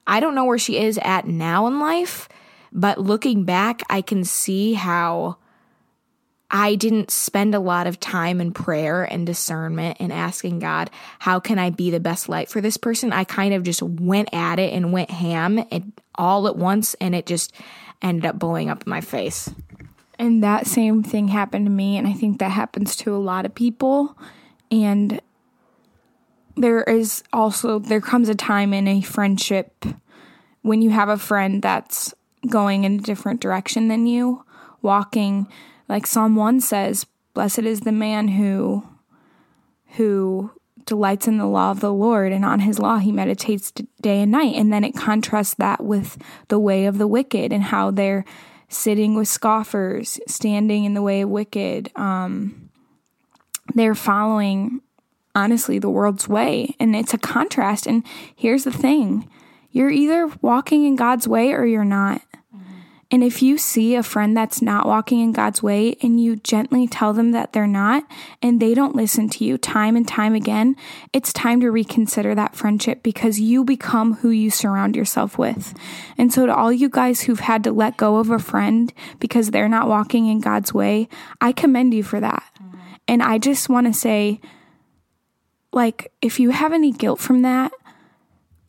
I 0.07 0.19
don't 0.19 0.35
know 0.35 0.45
where 0.45 0.57
she 0.57 0.79
is 0.79 0.97
at 1.03 1.27
now 1.27 1.67
in 1.67 1.79
life, 1.79 2.29
but 2.71 2.99
looking 2.99 3.43
back, 3.43 3.81
I 3.89 4.01
can 4.01 4.23
see 4.23 4.73
how 4.73 5.37
I 6.49 6.75
didn't 6.75 7.11
spend 7.11 7.53
a 7.53 7.59
lot 7.59 7.87
of 7.87 7.99
time 7.99 8.39
in 8.39 8.53
prayer 8.53 9.03
and 9.03 9.25
discernment 9.25 9.97
and 9.99 10.13
asking 10.13 10.59
God, 10.59 10.89
how 11.19 11.39
can 11.39 11.59
I 11.59 11.69
be 11.69 11.91
the 11.91 11.99
best 11.99 12.29
light 12.29 12.49
for 12.49 12.61
this 12.61 12.77
person? 12.77 13.11
I 13.11 13.25
kind 13.25 13.53
of 13.53 13.63
just 13.63 13.81
went 13.81 14.29
at 14.33 14.57
it 14.57 14.71
and 14.73 14.93
went 14.93 15.11
ham 15.11 15.65
and 15.69 15.91
all 16.15 16.47
at 16.47 16.55
once, 16.55 16.93
and 16.95 17.13
it 17.13 17.25
just 17.25 17.53
ended 18.01 18.25
up 18.25 18.39
blowing 18.39 18.69
up 18.69 18.83
in 18.85 18.89
my 18.89 19.01
face. 19.01 19.49
And 20.17 20.41
that 20.43 20.67
same 20.67 21.03
thing 21.03 21.27
happened 21.27 21.65
to 21.65 21.71
me, 21.71 21.97
and 21.97 22.07
I 22.07 22.13
think 22.13 22.39
that 22.39 22.51
happens 22.51 22.95
to 22.97 23.15
a 23.15 23.17
lot 23.17 23.45
of 23.45 23.53
people. 23.53 24.17
And 24.71 25.21
there 26.55 26.81
is 26.83 27.23
also, 27.31 27.77
there 27.77 28.01
comes 28.01 28.29
a 28.29 28.35
time 28.35 28.73
in 28.73 28.87
a 28.87 29.01
friendship 29.01 29.85
when 30.61 30.81
you 30.81 30.89
have 30.89 31.09
a 31.09 31.17
friend 31.17 31.61
that's 31.61 32.13
going 32.49 32.83
in 32.83 32.95
a 32.99 33.01
different 33.01 33.41
direction 33.41 33.89
than 33.89 34.07
you, 34.07 34.43
walking, 34.81 35.47
like 35.89 36.07
Psalm 36.07 36.35
1 36.35 36.61
says, 36.61 37.05
Blessed 37.33 37.59
is 37.59 37.81
the 37.81 37.91
man 37.91 38.29
who, 38.29 38.87
who 39.95 40.51
delights 40.85 41.27
in 41.27 41.37
the 41.37 41.45
law 41.45 41.71
of 41.71 41.81
the 41.81 41.93
Lord, 41.93 42.31
and 42.31 42.43
on 42.43 42.61
his 42.61 42.79
law 42.79 42.97
he 42.97 43.11
meditates 43.11 43.71
day 44.01 44.21
and 44.21 44.31
night. 44.31 44.55
And 44.55 44.73
then 44.73 44.83
it 44.83 44.95
contrasts 44.95 45.53
that 45.55 45.83
with 45.83 46.17
the 46.47 46.59
way 46.59 46.85
of 46.85 46.97
the 46.97 47.07
wicked 47.07 47.53
and 47.53 47.63
how 47.63 47.91
they're 47.91 48.25
sitting 48.69 49.15
with 49.15 49.27
scoffers, 49.27 50.19
standing 50.27 50.85
in 50.85 50.93
the 50.93 51.01
way 51.01 51.21
of 51.21 51.29
wicked. 51.29 51.91
Um, 51.95 52.69
they're 53.75 53.95
following, 53.95 54.81
honestly, 55.35 55.79
the 55.79 55.89
world's 55.89 56.27
way. 56.27 56.75
And 56.79 56.95
it's 56.95 57.13
a 57.13 57.17
contrast. 57.17 57.85
And 57.85 58.03
here's 58.35 58.63
the 58.63 58.71
thing 58.71 59.29
you're 59.71 59.91
either 59.91 60.31
walking 60.41 60.85
in 60.85 60.95
God's 60.95 61.27
way 61.27 61.51
or 61.51 61.65
you're 61.65 61.85
not. 61.85 62.21
And 63.09 63.23
if 63.23 63.41
you 63.41 63.57
see 63.57 63.95
a 63.95 64.03
friend 64.03 64.35
that's 64.35 64.61
not 64.61 64.85
walking 64.85 65.21
in 65.21 65.31
God's 65.31 65.63
way 65.63 65.95
and 66.01 66.19
you 66.19 66.35
gently 66.35 66.87
tell 66.87 67.13
them 67.13 67.31
that 67.31 67.53
they're 67.53 67.65
not 67.65 68.03
and 68.41 68.59
they 68.59 68.73
don't 68.73 68.95
listen 68.95 69.29
to 69.29 69.45
you 69.45 69.57
time 69.57 69.95
and 69.95 70.05
time 70.05 70.35
again, 70.35 70.75
it's 71.13 71.31
time 71.31 71.61
to 71.61 71.71
reconsider 71.71 72.35
that 72.35 72.55
friendship 72.55 73.03
because 73.03 73.39
you 73.39 73.63
become 73.63 74.15
who 74.15 74.29
you 74.29 74.51
surround 74.51 74.95
yourself 74.95 75.37
with. 75.37 75.73
And 76.17 76.33
so 76.33 76.45
to 76.45 76.53
all 76.53 76.71
you 76.71 76.89
guys 76.89 77.21
who've 77.21 77.39
had 77.39 77.63
to 77.63 77.71
let 77.71 77.95
go 77.95 78.17
of 78.17 78.29
a 78.29 78.39
friend 78.39 78.91
because 79.19 79.51
they're 79.51 79.69
not 79.69 79.87
walking 79.87 80.27
in 80.27 80.41
God's 80.41 80.73
way, 80.73 81.07
I 81.39 81.53
commend 81.53 81.93
you 81.93 82.03
for 82.03 82.19
that. 82.19 82.43
And 83.07 83.23
I 83.23 83.37
just 83.37 83.69
want 83.69 83.87
to 83.87 83.93
say 83.93 84.41
like 85.71 86.11
if 86.21 86.39
you 86.39 86.49
have 86.49 86.73
any 86.73 86.91
guilt 86.91 87.19
from 87.19 87.41
that, 87.43 87.71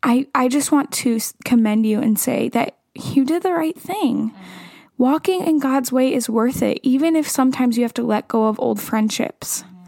I 0.02 0.26
I 0.34 0.48
just 0.48 0.70
want 0.70 0.92
to 0.92 1.18
commend 1.44 1.86
you 1.86 2.00
and 2.00 2.18
say 2.18 2.48
that 2.50 2.77
you 2.94 3.24
did 3.24 3.42
the 3.42 3.52
right 3.52 3.78
thing. 3.78 4.34
Walking 4.96 5.46
in 5.46 5.60
God's 5.60 5.92
way 5.92 6.12
is 6.12 6.28
worth 6.28 6.62
it, 6.62 6.80
even 6.82 7.14
if 7.14 7.28
sometimes 7.28 7.76
you 7.76 7.84
have 7.84 7.94
to 7.94 8.02
let 8.02 8.26
go 8.26 8.48
of 8.48 8.58
old 8.58 8.80
friendships. 8.80 9.62
Mm-hmm. 9.62 9.78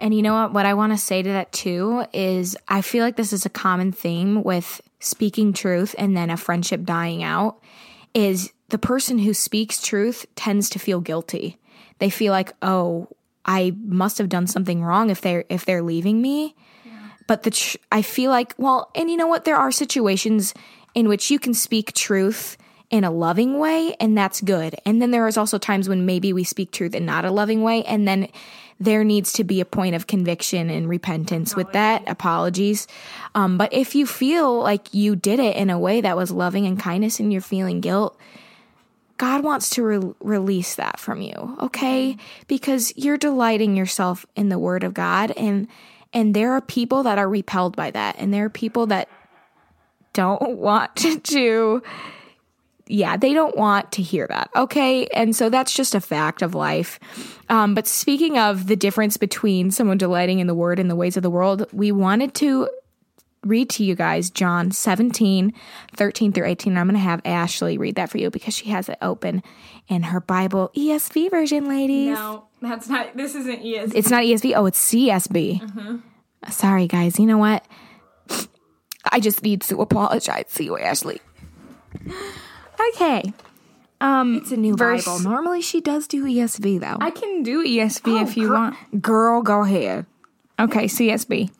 And 0.00 0.14
you 0.14 0.22
know 0.22 0.34
what? 0.34 0.52
What 0.52 0.66
I 0.66 0.74
want 0.74 0.92
to 0.92 0.98
say 0.98 1.22
to 1.22 1.28
that 1.30 1.52
too 1.52 2.04
is 2.12 2.56
I 2.66 2.80
feel 2.80 3.04
like 3.04 3.16
this 3.16 3.32
is 3.32 3.46
a 3.46 3.50
common 3.50 3.92
theme 3.92 4.42
with 4.42 4.80
speaking 4.98 5.52
truth 5.52 5.94
and 5.98 6.16
then 6.16 6.30
a 6.30 6.36
friendship 6.36 6.82
dying 6.84 7.22
out 7.22 7.58
is 8.12 8.52
the 8.70 8.78
person 8.78 9.18
who 9.18 9.34
speaks 9.34 9.80
truth 9.80 10.26
tends 10.34 10.68
to 10.70 10.78
feel 10.78 11.00
guilty. 11.00 11.58
They 12.00 12.10
feel 12.10 12.32
like, 12.32 12.52
"Oh, 12.60 13.08
I 13.44 13.76
must 13.84 14.18
have 14.18 14.28
done 14.28 14.46
something 14.46 14.82
wrong 14.82 15.10
if 15.10 15.20
they're 15.20 15.44
if 15.48 15.64
they're 15.64 15.82
leaving 15.82 16.20
me." 16.20 16.56
But 17.26 17.42
the 17.42 17.50
tr- 17.50 17.78
I 17.90 18.02
feel 18.02 18.30
like, 18.30 18.54
well, 18.58 18.90
and 18.94 19.10
you 19.10 19.16
know 19.16 19.26
what? 19.26 19.44
There 19.44 19.56
are 19.56 19.72
situations 19.72 20.54
in 20.94 21.08
which 21.08 21.30
you 21.30 21.38
can 21.38 21.54
speak 21.54 21.92
truth 21.92 22.56
in 22.90 23.02
a 23.02 23.10
loving 23.10 23.58
way, 23.58 23.96
and 23.98 24.16
that's 24.16 24.40
good. 24.40 24.76
And 24.86 25.02
then 25.02 25.10
there 25.10 25.26
is 25.26 25.36
also 25.36 25.58
times 25.58 25.88
when 25.88 26.06
maybe 26.06 26.32
we 26.32 26.44
speak 26.44 26.70
truth 26.70 26.94
in 26.94 27.04
not 27.04 27.24
a 27.24 27.30
loving 27.30 27.62
way, 27.62 27.82
and 27.84 28.06
then 28.06 28.28
there 28.80 29.04
needs 29.04 29.32
to 29.34 29.44
be 29.44 29.60
a 29.60 29.64
point 29.64 29.94
of 29.94 30.06
conviction 30.06 30.70
and 30.70 30.88
repentance 30.88 31.56
with 31.56 31.72
that, 31.72 32.02
apologies. 32.08 32.86
Um, 33.34 33.56
but 33.56 33.72
if 33.72 33.94
you 33.94 34.06
feel 34.06 34.60
like 34.60 34.92
you 34.92 35.16
did 35.16 35.38
it 35.38 35.56
in 35.56 35.70
a 35.70 35.78
way 35.78 36.00
that 36.00 36.16
was 36.16 36.30
loving 36.30 36.66
and 36.66 36.78
kindness 36.78 37.20
and 37.20 37.32
you're 37.32 37.40
feeling 37.40 37.80
guilt, 37.80 38.18
God 39.16 39.44
wants 39.44 39.70
to 39.70 39.82
re- 39.82 40.14
release 40.20 40.74
that 40.74 40.98
from 40.98 41.20
you, 41.20 41.56
okay? 41.60 42.16
Because 42.48 42.92
you're 42.96 43.16
delighting 43.16 43.76
yourself 43.76 44.26
in 44.34 44.48
the 44.48 44.58
word 44.58 44.84
of 44.84 44.94
God 44.94 45.30
and 45.32 45.68
and 46.12 46.32
there 46.32 46.52
are 46.52 46.60
people 46.60 47.02
that 47.02 47.18
are 47.18 47.28
repelled 47.28 47.74
by 47.74 47.90
that 47.90 48.16
and 48.18 48.32
there 48.32 48.44
are 48.44 48.50
people 48.50 48.86
that 48.86 49.08
don't 50.14 50.56
want 50.58 50.96
to 50.96 51.82
yeah, 52.86 53.16
they 53.16 53.32
don't 53.32 53.56
want 53.56 53.92
to 53.92 54.02
hear 54.02 54.26
that. 54.26 54.50
Okay. 54.54 55.06
And 55.06 55.34
so 55.34 55.48
that's 55.48 55.72
just 55.72 55.94
a 55.94 56.00
fact 56.00 56.42
of 56.42 56.54
life. 56.54 57.00
Um, 57.48 57.74
but 57.74 57.86
speaking 57.86 58.38
of 58.38 58.66
the 58.66 58.76
difference 58.76 59.16
between 59.16 59.70
someone 59.70 59.96
delighting 59.96 60.38
in 60.38 60.46
the 60.46 60.54
word 60.54 60.78
and 60.78 60.90
the 60.90 60.96
ways 60.96 61.16
of 61.16 61.22
the 61.22 61.30
world, 61.30 61.66
we 61.72 61.92
wanted 61.92 62.34
to 62.34 62.68
read 63.42 63.70
to 63.70 63.84
you 63.84 63.94
guys 63.94 64.30
John 64.30 64.70
17, 64.70 65.52
13 65.96 66.32
through 66.32 66.46
18. 66.46 66.76
I'm 66.76 66.86
going 66.86 66.94
to 66.94 67.00
have 67.00 67.22
Ashley 67.24 67.78
read 67.78 67.94
that 67.96 68.10
for 68.10 68.18
you 68.18 68.30
because 68.30 68.54
she 68.54 68.70
has 68.70 68.88
it 68.88 68.98
open 69.00 69.42
in 69.88 70.02
her 70.04 70.20
Bible 70.20 70.70
ESV 70.76 71.30
version, 71.30 71.68
ladies. 71.68 72.14
No, 72.14 72.46
that's 72.60 72.88
not. 72.88 73.16
This 73.16 73.34
isn't 73.34 73.62
ESV. 73.62 73.92
It's 73.94 74.10
not 74.10 74.24
ESV. 74.24 74.52
Oh, 74.56 74.66
it's 74.66 74.90
CSB. 74.90 75.60
Mm-hmm. 75.60 75.96
Sorry, 76.50 76.86
guys. 76.86 77.18
You 77.18 77.26
know 77.26 77.38
what? 77.38 77.66
I 79.10 79.20
just 79.20 79.42
need 79.42 79.62
to 79.62 79.80
apologize 79.80 80.52
to 80.54 80.64
you, 80.64 80.78
Ashley. 80.78 81.20
Okay. 82.94 83.32
Um, 84.00 84.36
It's 84.36 84.50
a 84.50 84.56
new 84.56 84.74
verse- 84.76 85.04
Bible. 85.04 85.20
Normally, 85.20 85.62
she 85.62 85.80
does 85.80 86.06
do 86.06 86.24
ESV 86.24 86.80
though. 86.80 86.98
I 87.00 87.10
can 87.10 87.42
do 87.42 87.64
ESV 87.64 88.20
if 88.22 88.36
you 88.36 88.52
want. 88.52 88.76
Girl, 89.00 89.42
go 89.42 89.62
ahead. 89.62 90.06
Okay, 90.58 90.84
CSB. 90.86 91.50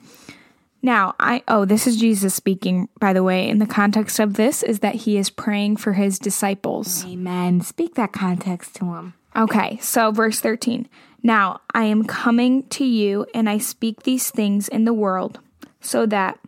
Now, 0.82 1.14
I 1.18 1.42
oh, 1.48 1.64
this 1.64 1.86
is 1.86 1.96
Jesus 1.96 2.34
speaking, 2.34 2.88
by 3.00 3.12
the 3.12 3.22
way. 3.22 3.48
In 3.48 3.58
the 3.58 3.66
context 3.66 4.18
of 4.20 4.34
this 4.34 4.62
is 4.62 4.80
that 4.80 4.96
he 4.96 5.16
is 5.16 5.30
praying 5.30 5.76
for 5.76 5.94
his 5.94 6.18
disciples. 6.18 7.04
Amen. 7.06 7.62
Speak 7.62 7.94
that 7.94 8.12
context 8.12 8.74
to 8.76 8.92
him. 8.92 9.14
Okay, 9.34 9.78
so 9.80 10.10
verse 10.10 10.40
13. 10.40 10.86
Now, 11.22 11.60
I 11.72 11.84
am 11.84 12.04
coming 12.04 12.64
to 12.68 12.84
you 12.84 13.24
and 13.34 13.48
I 13.48 13.58
speak 13.58 14.02
these 14.02 14.30
things 14.30 14.68
in 14.68 14.84
the 14.84 14.92
world 14.92 15.40
so 15.80 16.04
that 16.06 16.38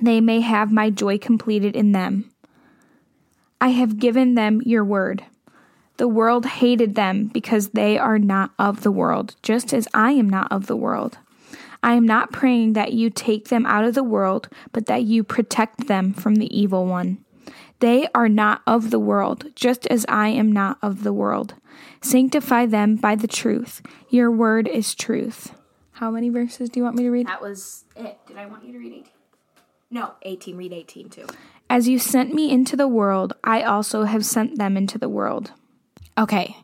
they 0.00 0.20
may 0.20 0.40
have 0.40 0.72
my 0.72 0.90
joy 0.90 1.18
completed 1.18 1.76
in 1.76 1.92
them. 1.92 2.30
I 3.60 3.68
have 3.68 3.98
given 3.98 4.34
them 4.34 4.60
your 4.64 4.84
word. 4.84 5.24
The 5.98 6.08
world 6.08 6.46
hated 6.46 6.94
them 6.94 7.26
because 7.26 7.70
they 7.70 7.98
are 7.98 8.18
not 8.18 8.50
of 8.58 8.82
the 8.82 8.90
world, 8.90 9.36
just 9.42 9.72
as 9.72 9.86
I 9.94 10.12
am 10.12 10.28
not 10.28 10.50
of 10.50 10.66
the 10.66 10.76
world. 10.76 11.18
I 11.82 11.94
am 11.94 12.06
not 12.06 12.32
praying 12.32 12.72
that 12.72 12.92
you 12.92 13.10
take 13.10 13.48
them 13.48 13.66
out 13.66 13.84
of 13.84 13.94
the 13.94 14.04
world, 14.04 14.48
but 14.72 14.86
that 14.86 15.02
you 15.02 15.22
protect 15.22 15.86
them 15.86 16.12
from 16.12 16.36
the 16.36 16.56
evil 16.56 16.86
one. 16.86 17.24
They 17.80 18.06
are 18.14 18.28
not 18.28 18.62
of 18.66 18.90
the 18.90 19.00
world, 19.00 19.46
just 19.56 19.86
as 19.88 20.06
I 20.08 20.28
am 20.28 20.50
not 20.52 20.78
of 20.82 21.02
the 21.02 21.12
world. 21.12 21.54
Sanctify 22.00 22.66
them 22.66 22.96
by 22.96 23.16
the 23.16 23.26
truth. 23.26 23.82
Your 24.08 24.30
word 24.30 24.68
is 24.68 24.94
truth. 24.94 25.54
How 25.92 26.10
many 26.10 26.30
verses 26.30 26.68
do 26.68 26.80
you 26.80 26.84
want 26.84 26.96
me 26.96 27.04
to 27.04 27.10
read? 27.10 27.26
That 27.26 27.42
was 27.42 27.84
it. 27.96 28.18
Did 28.26 28.36
I 28.36 28.46
want 28.46 28.64
you 28.64 28.72
to 28.72 28.78
read 28.78 28.92
18? 28.92 29.11
No, 29.92 30.14
18. 30.22 30.56
Read 30.56 30.72
18 30.72 31.10
too. 31.10 31.26
As 31.70 31.86
you 31.86 31.98
sent 31.98 32.34
me 32.34 32.50
into 32.50 32.76
the 32.76 32.88
world, 32.88 33.34
I 33.44 33.62
also 33.62 34.04
have 34.04 34.24
sent 34.24 34.58
them 34.58 34.76
into 34.76 34.98
the 34.98 35.08
world. 35.08 35.52
Okay, 36.18 36.56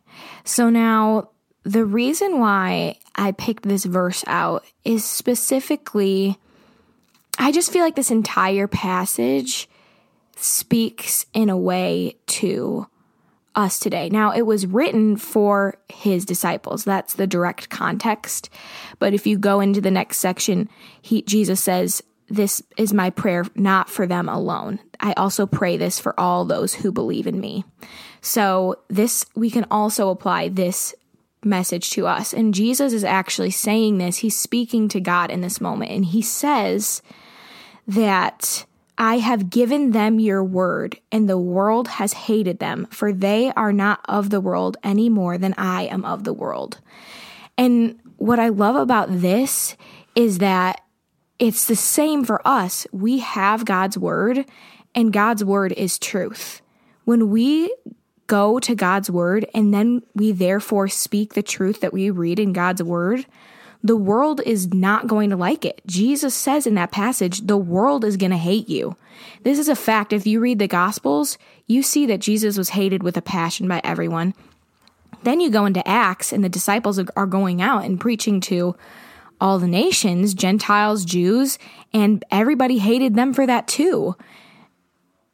so 0.44 0.68
now 0.70 1.30
the 1.62 1.84
reason 1.84 2.40
why 2.40 2.98
I 3.14 3.32
picked 3.32 3.64
this 3.64 3.84
verse 3.84 4.24
out 4.26 4.64
is 4.84 5.04
specifically, 5.04 6.38
I 7.38 7.52
just 7.52 7.70
feel 7.72 7.82
like 7.82 7.96
this 7.96 8.10
entire 8.10 8.66
passage 8.66 9.68
speaks 10.36 11.26
in 11.34 11.50
a 11.50 11.56
way 11.56 12.16
to 12.26 12.86
us 13.54 13.78
today. 13.78 14.08
Now, 14.08 14.32
it 14.32 14.42
was 14.42 14.66
written 14.66 15.16
for 15.16 15.76
his 15.88 16.24
disciples. 16.24 16.84
That's 16.84 17.14
the 17.14 17.26
direct 17.26 17.68
context. 17.70 18.48
But 18.98 19.14
if 19.14 19.26
you 19.26 19.36
go 19.36 19.60
into 19.60 19.80
the 19.80 19.90
next 19.90 20.18
section, 20.18 20.68
he 21.02 21.22
Jesus 21.22 21.60
says, 21.60 22.02
"This 22.28 22.62
is 22.76 22.92
my 22.92 23.10
prayer 23.10 23.44
not 23.54 23.88
for 23.88 24.06
them 24.06 24.28
alone. 24.28 24.80
I 25.00 25.12
also 25.12 25.46
pray 25.46 25.76
this 25.76 25.98
for 25.98 26.18
all 26.18 26.44
those 26.44 26.74
who 26.74 26.92
believe 26.92 27.26
in 27.26 27.40
me." 27.40 27.64
So, 28.20 28.76
this 28.88 29.26
we 29.34 29.50
can 29.50 29.66
also 29.70 30.10
apply 30.10 30.48
this 30.48 30.94
message 31.44 31.90
to 31.90 32.06
us. 32.06 32.34
And 32.34 32.52
Jesus 32.52 32.92
is 32.92 33.04
actually 33.04 33.50
saying 33.50 33.98
this. 33.98 34.18
He's 34.18 34.36
speaking 34.36 34.88
to 34.88 35.00
God 35.00 35.30
in 35.30 35.40
this 35.40 35.60
moment 35.60 35.92
and 35.92 36.04
he 36.04 36.20
says 36.20 37.00
that 37.86 38.66
I 38.98 39.18
have 39.18 39.48
given 39.48 39.92
them 39.92 40.18
your 40.18 40.42
word, 40.42 40.98
and 41.12 41.28
the 41.28 41.38
world 41.38 41.86
has 41.86 42.12
hated 42.12 42.58
them, 42.58 42.88
for 42.90 43.12
they 43.12 43.52
are 43.52 43.72
not 43.72 44.00
of 44.08 44.30
the 44.30 44.40
world 44.40 44.76
any 44.82 45.08
more 45.08 45.38
than 45.38 45.54
I 45.56 45.82
am 45.84 46.04
of 46.04 46.24
the 46.24 46.32
world. 46.32 46.80
And 47.56 48.00
what 48.16 48.40
I 48.40 48.48
love 48.48 48.74
about 48.74 49.20
this 49.20 49.76
is 50.16 50.38
that 50.38 50.80
it's 51.38 51.66
the 51.66 51.76
same 51.76 52.24
for 52.24 52.46
us. 52.46 52.86
We 52.92 53.18
have 53.18 53.64
God's 53.64 53.96
word, 53.96 54.44
and 54.94 55.12
God's 55.12 55.44
word 55.44 55.72
is 55.72 55.98
truth. 55.98 56.60
When 57.04 57.30
we 57.30 57.74
go 58.26 58.58
to 58.60 58.74
God's 58.74 59.10
word 59.10 59.46
and 59.54 59.72
then 59.72 60.02
we 60.14 60.32
therefore 60.32 60.86
speak 60.88 61.32
the 61.32 61.42
truth 61.42 61.80
that 61.80 61.94
we 61.94 62.10
read 62.10 62.38
in 62.38 62.52
God's 62.52 62.82
word, 62.82 63.24
the 63.82 63.96
world 63.96 64.40
is 64.44 64.74
not 64.74 65.06
going 65.06 65.30
to 65.30 65.36
like 65.36 65.64
it. 65.64 65.80
Jesus 65.86 66.34
says 66.34 66.66
in 66.66 66.74
that 66.74 66.90
passage, 66.90 67.46
the 67.46 67.56
world 67.56 68.04
is 68.04 68.16
going 68.16 68.32
to 68.32 68.36
hate 68.36 68.68
you. 68.68 68.96
This 69.44 69.58
is 69.58 69.68
a 69.68 69.76
fact. 69.76 70.12
If 70.12 70.26
you 70.26 70.40
read 70.40 70.58
the 70.58 70.68
Gospels, 70.68 71.38
you 71.66 71.82
see 71.82 72.04
that 72.06 72.20
Jesus 72.20 72.58
was 72.58 72.70
hated 72.70 73.02
with 73.02 73.16
a 73.16 73.22
passion 73.22 73.68
by 73.68 73.80
everyone. 73.84 74.34
Then 75.22 75.40
you 75.40 75.50
go 75.50 75.64
into 75.64 75.86
Acts, 75.86 76.32
and 76.32 76.44
the 76.44 76.48
disciples 76.48 76.98
are 76.98 77.26
going 77.26 77.62
out 77.62 77.84
and 77.84 78.00
preaching 78.00 78.40
to 78.42 78.76
all 79.40 79.58
the 79.58 79.66
nations, 79.66 80.34
Gentiles, 80.34 81.04
Jews, 81.04 81.58
and 81.92 82.24
everybody 82.30 82.78
hated 82.78 83.14
them 83.14 83.32
for 83.32 83.46
that 83.46 83.68
too. 83.68 84.16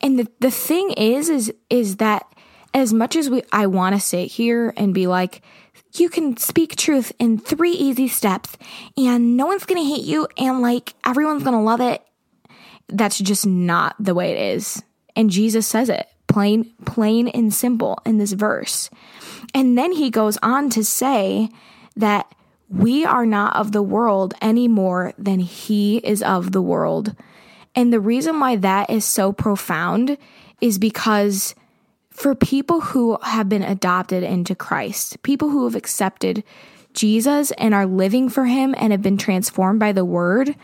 And 0.00 0.18
the, 0.18 0.28
the 0.40 0.50
thing 0.50 0.92
is, 0.92 1.28
is, 1.28 1.52
is 1.70 1.96
that 1.96 2.26
as 2.74 2.92
much 2.92 3.16
as 3.16 3.30
we, 3.30 3.42
I 3.52 3.66
want 3.66 3.94
to 3.94 4.00
sit 4.00 4.30
here 4.30 4.74
and 4.76 4.92
be 4.92 5.06
like, 5.06 5.42
you 5.94 6.08
can 6.08 6.36
speak 6.36 6.76
truth 6.76 7.12
in 7.18 7.38
three 7.38 7.72
easy 7.72 8.08
steps 8.08 8.56
and 8.96 9.36
no 9.36 9.46
one's 9.46 9.64
going 9.64 9.82
to 9.82 9.88
hate 9.88 10.04
you 10.04 10.28
and 10.36 10.60
like 10.60 10.94
everyone's 11.06 11.44
going 11.44 11.56
to 11.56 11.62
love 11.62 11.80
it. 11.80 12.02
That's 12.88 13.18
just 13.18 13.46
not 13.46 13.94
the 13.98 14.14
way 14.14 14.32
it 14.32 14.54
is. 14.56 14.82
And 15.16 15.30
Jesus 15.30 15.66
says 15.66 15.88
it 15.88 16.06
plain, 16.26 16.72
plain 16.84 17.28
and 17.28 17.54
simple 17.54 17.98
in 18.04 18.18
this 18.18 18.32
verse. 18.32 18.90
And 19.54 19.78
then 19.78 19.92
he 19.92 20.10
goes 20.10 20.36
on 20.42 20.68
to 20.70 20.84
say 20.84 21.48
that 21.96 22.34
we 22.74 23.04
are 23.04 23.26
not 23.26 23.56
of 23.56 23.72
the 23.72 23.82
world 23.82 24.34
any 24.40 24.68
more 24.68 25.12
than 25.16 25.38
he 25.38 25.98
is 25.98 26.22
of 26.22 26.52
the 26.52 26.62
world. 26.62 27.14
And 27.74 27.92
the 27.92 28.00
reason 28.00 28.40
why 28.40 28.56
that 28.56 28.90
is 28.90 29.04
so 29.04 29.32
profound 29.32 30.18
is 30.60 30.78
because 30.78 31.54
for 32.10 32.34
people 32.34 32.80
who 32.80 33.18
have 33.22 33.48
been 33.48 33.62
adopted 33.62 34.22
into 34.22 34.54
Christ, 34.54 35.22
people 35.22 35.50
who 35.50 35.64
have 35.64 35.74
accepted 35.74 36.44
Jesus 36.94 37.50
and 37.52 37.74
are 37.74 37.86
living 37.86 38.28
for 38.28 38.44
him 38.44 38.74
and 38.78 38.92
have 38.92 39.02
been 39.02 39.18
transformed 39.18 39.80
by 39.80 39.92
the 39.92 40.04
word, 40.04 40.54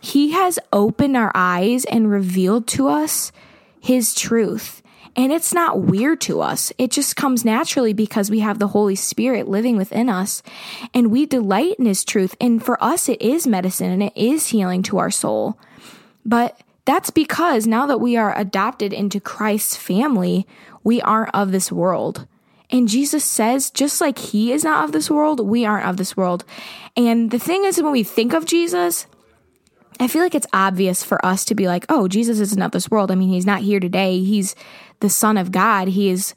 he 0.00 0.32
has 0.32 0.58
opened 0.72 1.16
our 1.16 1.32
eyes 1.34 1.84
and 1.86 2.10
revealed 2.10 2.66
to 2.68 2.88
us 2.88 3.32
his 3.80 4.14
truth. 4.14 4.82
And 5.16 5.32
it's 5.32 5.52
not 5.52 5.80
weird 5.80 6.20
to 6.22 6.40
us. 6.40 6.72
It 6.78 6.90
just 6.90 7.16
comes 7.16 7.44
naturally 7.44 7.92
because 7.92 8.30
we 8.30 8.40
have 8.40 8.58
the 8.58 8.68
Holy 8.68 8.94
Spirit 8.94 9.48
living 9.48 9.76
within 9.76 10.08
us 10.08 10.42
and 10.94 11.10
we 11.10 11.26
delight 11.26 11.76
in 11.78 11.86
his 11.86 12.04
truth. 12.04 12.36
And 12.40 12.64
for 12.64 12.82
us, 12.82 13.08
it 13.08 13.20
is 13.20 13.46
medicine 13.46 13.90
and 13.90 14.02
it 14.02 14.12
is 14.16 14.48
healing 14.48 14.82
to 14.84 14.98
our 14.98 15.10
soul. 15.10 15.58
But 16.24 16.60
that's 16.84 17.10
because 17.10 17.66
now 17.66 17.86
that 17.86 18.00
we 18.00 18.16
are 18.16 18.36
adopted 18.38 18.92
into 18.92 19.20
Christ's 19.20 19.76
family, 19.76 20.46
we 20.84 21.00
aren't 21.02 21.34
of 21.34 21.52
this 21.52 21.70
world. 21.72 22.26
And 22.70 22.88
Jesus 22.88 23.24
says, 23.24 23.70
just 23.70 24.00
like 24.00 24.18
he 24.18 24.52
is 24.52 24.64
not 24.64 24.84
of 24.84 24.92
this 24.92 25.10
world, 25.10 25.40
we 25.40 25.64
aren't 25.64 25.86
of 25.86 25.96
this 25.96 26.16
world. 26.16 26.44
And 26.96 27.30
the 27.30 27.38
thing 27.38 27.64
is, 27.64 27.82
when 27.82 27.92
we 27.92 28.02
think 28.02 28.34
of 28.34 28.44
Jesus, 28.44 29.06
I 30.00 30.06
feel 30.06 30.22
like 30.22 30.34
it's 30.34 30.46
obvious 30.52 31.02
for 31.02 31.24
us 31.24 31.44
to 31.46 31.54
be 31.54 31.66
like, 31.66 31.86
oh, 31.88 32.08
Jesus 32.08 32.40
isn't 32.40 32.62
of 32.62 32.70
this 32.70 32.90
world. 32.90 33.10
I 33.10 33.14
mean, 33.16 33.30
he's 33.30 33.46
not 33.46 33.62
here 33.62 33.80
today. 33.80 34.20
He's 34.22 34.54
the 35.00 35.08
Son 35.08 35.36
of 35.36 35.52
God. 35.52 35.88
He 35.88 36.08
is 36.10 36.34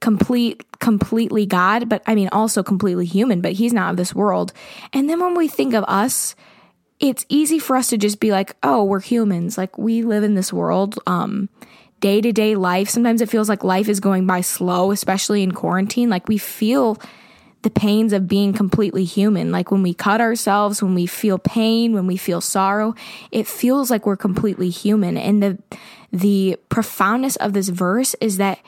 complete, 0.00 0.64
completely 0.80 1.46
God, 1.46 1.88
but 1.88 2.02
I 2.06 2.14
mean, 2.14 2.28
also 2.30 2.62
completely 2.62 3.06
human, 3.06 3.40
but 3.40 3.52
he's 3.52 3.72
not 3.72 3.90
of 3.90 3.96
this 3.96 4.14
world. 4.14 4.52
And 4.92 5.08
then 5.08 5.20
when 5.20 5.34
we 5.34 5.48
think 5.48 5.74
of 5.74 5.84
us, 5.84 6.34
it's 7.00 7.26
easy 7.28 7.58
for 7.58 7.76
us 7.76 7.88
to 7.88 7.98
just 7.98 8.20
be 8.20 8.30
like, 8.30 8.56
oh, 8.62 8.84
we're 8.84 9.00
humans. 9.00 9.58
Like 9.58 9.76
we 9.78 10.02
live 10.02 10.22
in 10.22 10.34
this 10.34 10.52
world. 10.52 10.98
Um, 11.06 11.48
day 12.00 12.20
to 12.20 12.32
day 12.32 12.54
life. 12.54 12.90
Sometimes 12.90 13.22
it 13.22 13.30
feels 13.30 13.48
like 13.48 13.64
life 13.64 13.88
is 13.88 13.98
going 13.98 14.26
by 14.26 14.42
slow, 14.42 14.90
especially 14.90 15.42
in 15.42 15.52
quarantine. 15.52 16.10
Like 16.10 16.28
we 16.28 16.36
feel 16.36 16.98
the 17.62 17.70
pains 17.70 18.12
of 18.12 18.28
being 18.28 18.52
completely 18.52 19.04
human. 19.04 19.50
Like 19.50 19.70
when 19.70 19.82
we 19.82 19.94
cut 19.94 20.20
ourselves, 20.20 20.82
when 20.82 20.94
we 20.94 21.06
feel 21.06 21.38
pain, 21.38 21.94
when 21.94 22.06
we 22.06 22.18
feel 22.18 22.42
sorrow, 22.42 22.94
it 23.32 23.46
feels 23.46 23.90
like 23.90 24.04
we're 24.04 24.18
completely 24.18 24.68
human. 24.68 25.16
And 25.16 25.42
the 25.42 25.58
the 26.14 26.56
profoundness 26.68 27.34
of 27.36 27.54
this 27.54 27.68
verse 27.68 28.14
is 28.20 28.36
that 28.36 28.60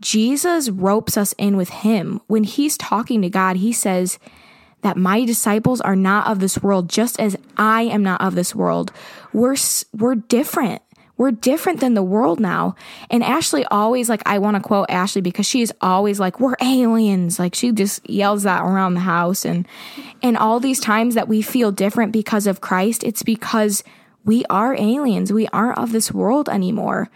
Jesus 0.00 0.68
ropes 0.68 1.16
us 1.16 1.32
in 1.38 1.56
with 1.56 1.68
him. 1.68 2.20
When 2.26 2.42
he's 2.42 2.76
talking 2.76 3.22
to 3.22 3.30
God, 3.30 3.56
he 3.56 3.72
says 3.72 4.18
that 4.82 4.96
my 4.96 5.24
disciples 5.24 5.80
are 5.80 5.94
not 5.94 6.26
of 6.26 6.40
this 6.40 6.60
world 6.60 6.90
just 6.90 7.20
as 7.20 7.36
I 7.56 7.82
am 7.82 8.02
not 8.02 8.20
of 8.20 8.34
this 8.34 8.52
world. 8.52 8.92
We're 9.32 9.54
we're 9.96 10.16
different. 10.16 10.82
We're 11.16 11.30
different 11.30 11.78
than 11.78 11.94
the 11.94 12.02
world 12.02 12.40
now. 12.40 12.74
And 13.10 13.22
Ashley 13.22 13.64
always 13.66 14.08
like 14.08 14.22
I 14.26 14.40
want 14.40 14.56
to 14.56 14.62
quote 14.62 14.86
Ashley 14.88 15.20
because 15.20 15.46
she's 15.46 15.70
always 15.80 16.18
like 16.18 16.40
we're 16.40 16.56
aliens. 16.60 17.38
Like 17.38 17.54
she 17.54 17.70
just 17.70 18.08
yells 18.10 18.42
that 18.42 18.62
around 18.62 18.94
the 18.94 19.00
house 19.00 19.44
and 19.44 19.68
and 20.20 20.36
all 20.36 20.58
these 20.58 20.80
times 20.80 21.14
that 21.14 21.28
we 21.28 21.42
feel 21.42 21.70
different 21.70 22.10
because 22.10 22.48
of 22.48 22.60
Christ, 22.60 23.04
it's 23.04 23.22
because 23.22 23.84
we 24.28 24.44
are 24.50 24.74
aliens. 24.74 25.32
We 25.32 25.48
aren't 25.54 25.78
of 25.78 25.90
this 25.90 26.12
world 26.12 26.50
anymore. 26.50 27.08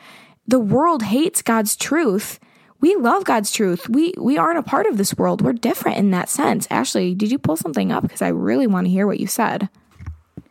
The 0.49 0.59
world 0.59 1.03
hates 1.03 1.43
God's 1.43 1.77
truth. 1.77 2.41
We 2.81 2.97
love 2.97 3.25
God's 3.25 3.53
truth. 3.53 3.87
We 3.87 4.15
we 4.17 4.39
aren't 4.39 4.59
a 4.59 4.63
part 4.63 4.87
of 4.87 4.97
this 4.97 5.15
world. 5.15 5.43
We're 5.43 5.53
different 5.53 5.99
in 5.99 6.11
that 6.13 6.31
sense. 6.31 6.67
Ashley, 6.71 7.15
did 7.15 7.31
you 7.31 7.39
pull 7.39 7.57
something 7.57 7.93
up? 7.93 8.03
Because 8.03 8.23
I 8.23 8.29
really 8.29 8.67
want 8.67 8.87
to 8.87 8.91
hear 8.91 9.07
what 9.07 9.21
you 9.21 9.27
said. 9.27 9.69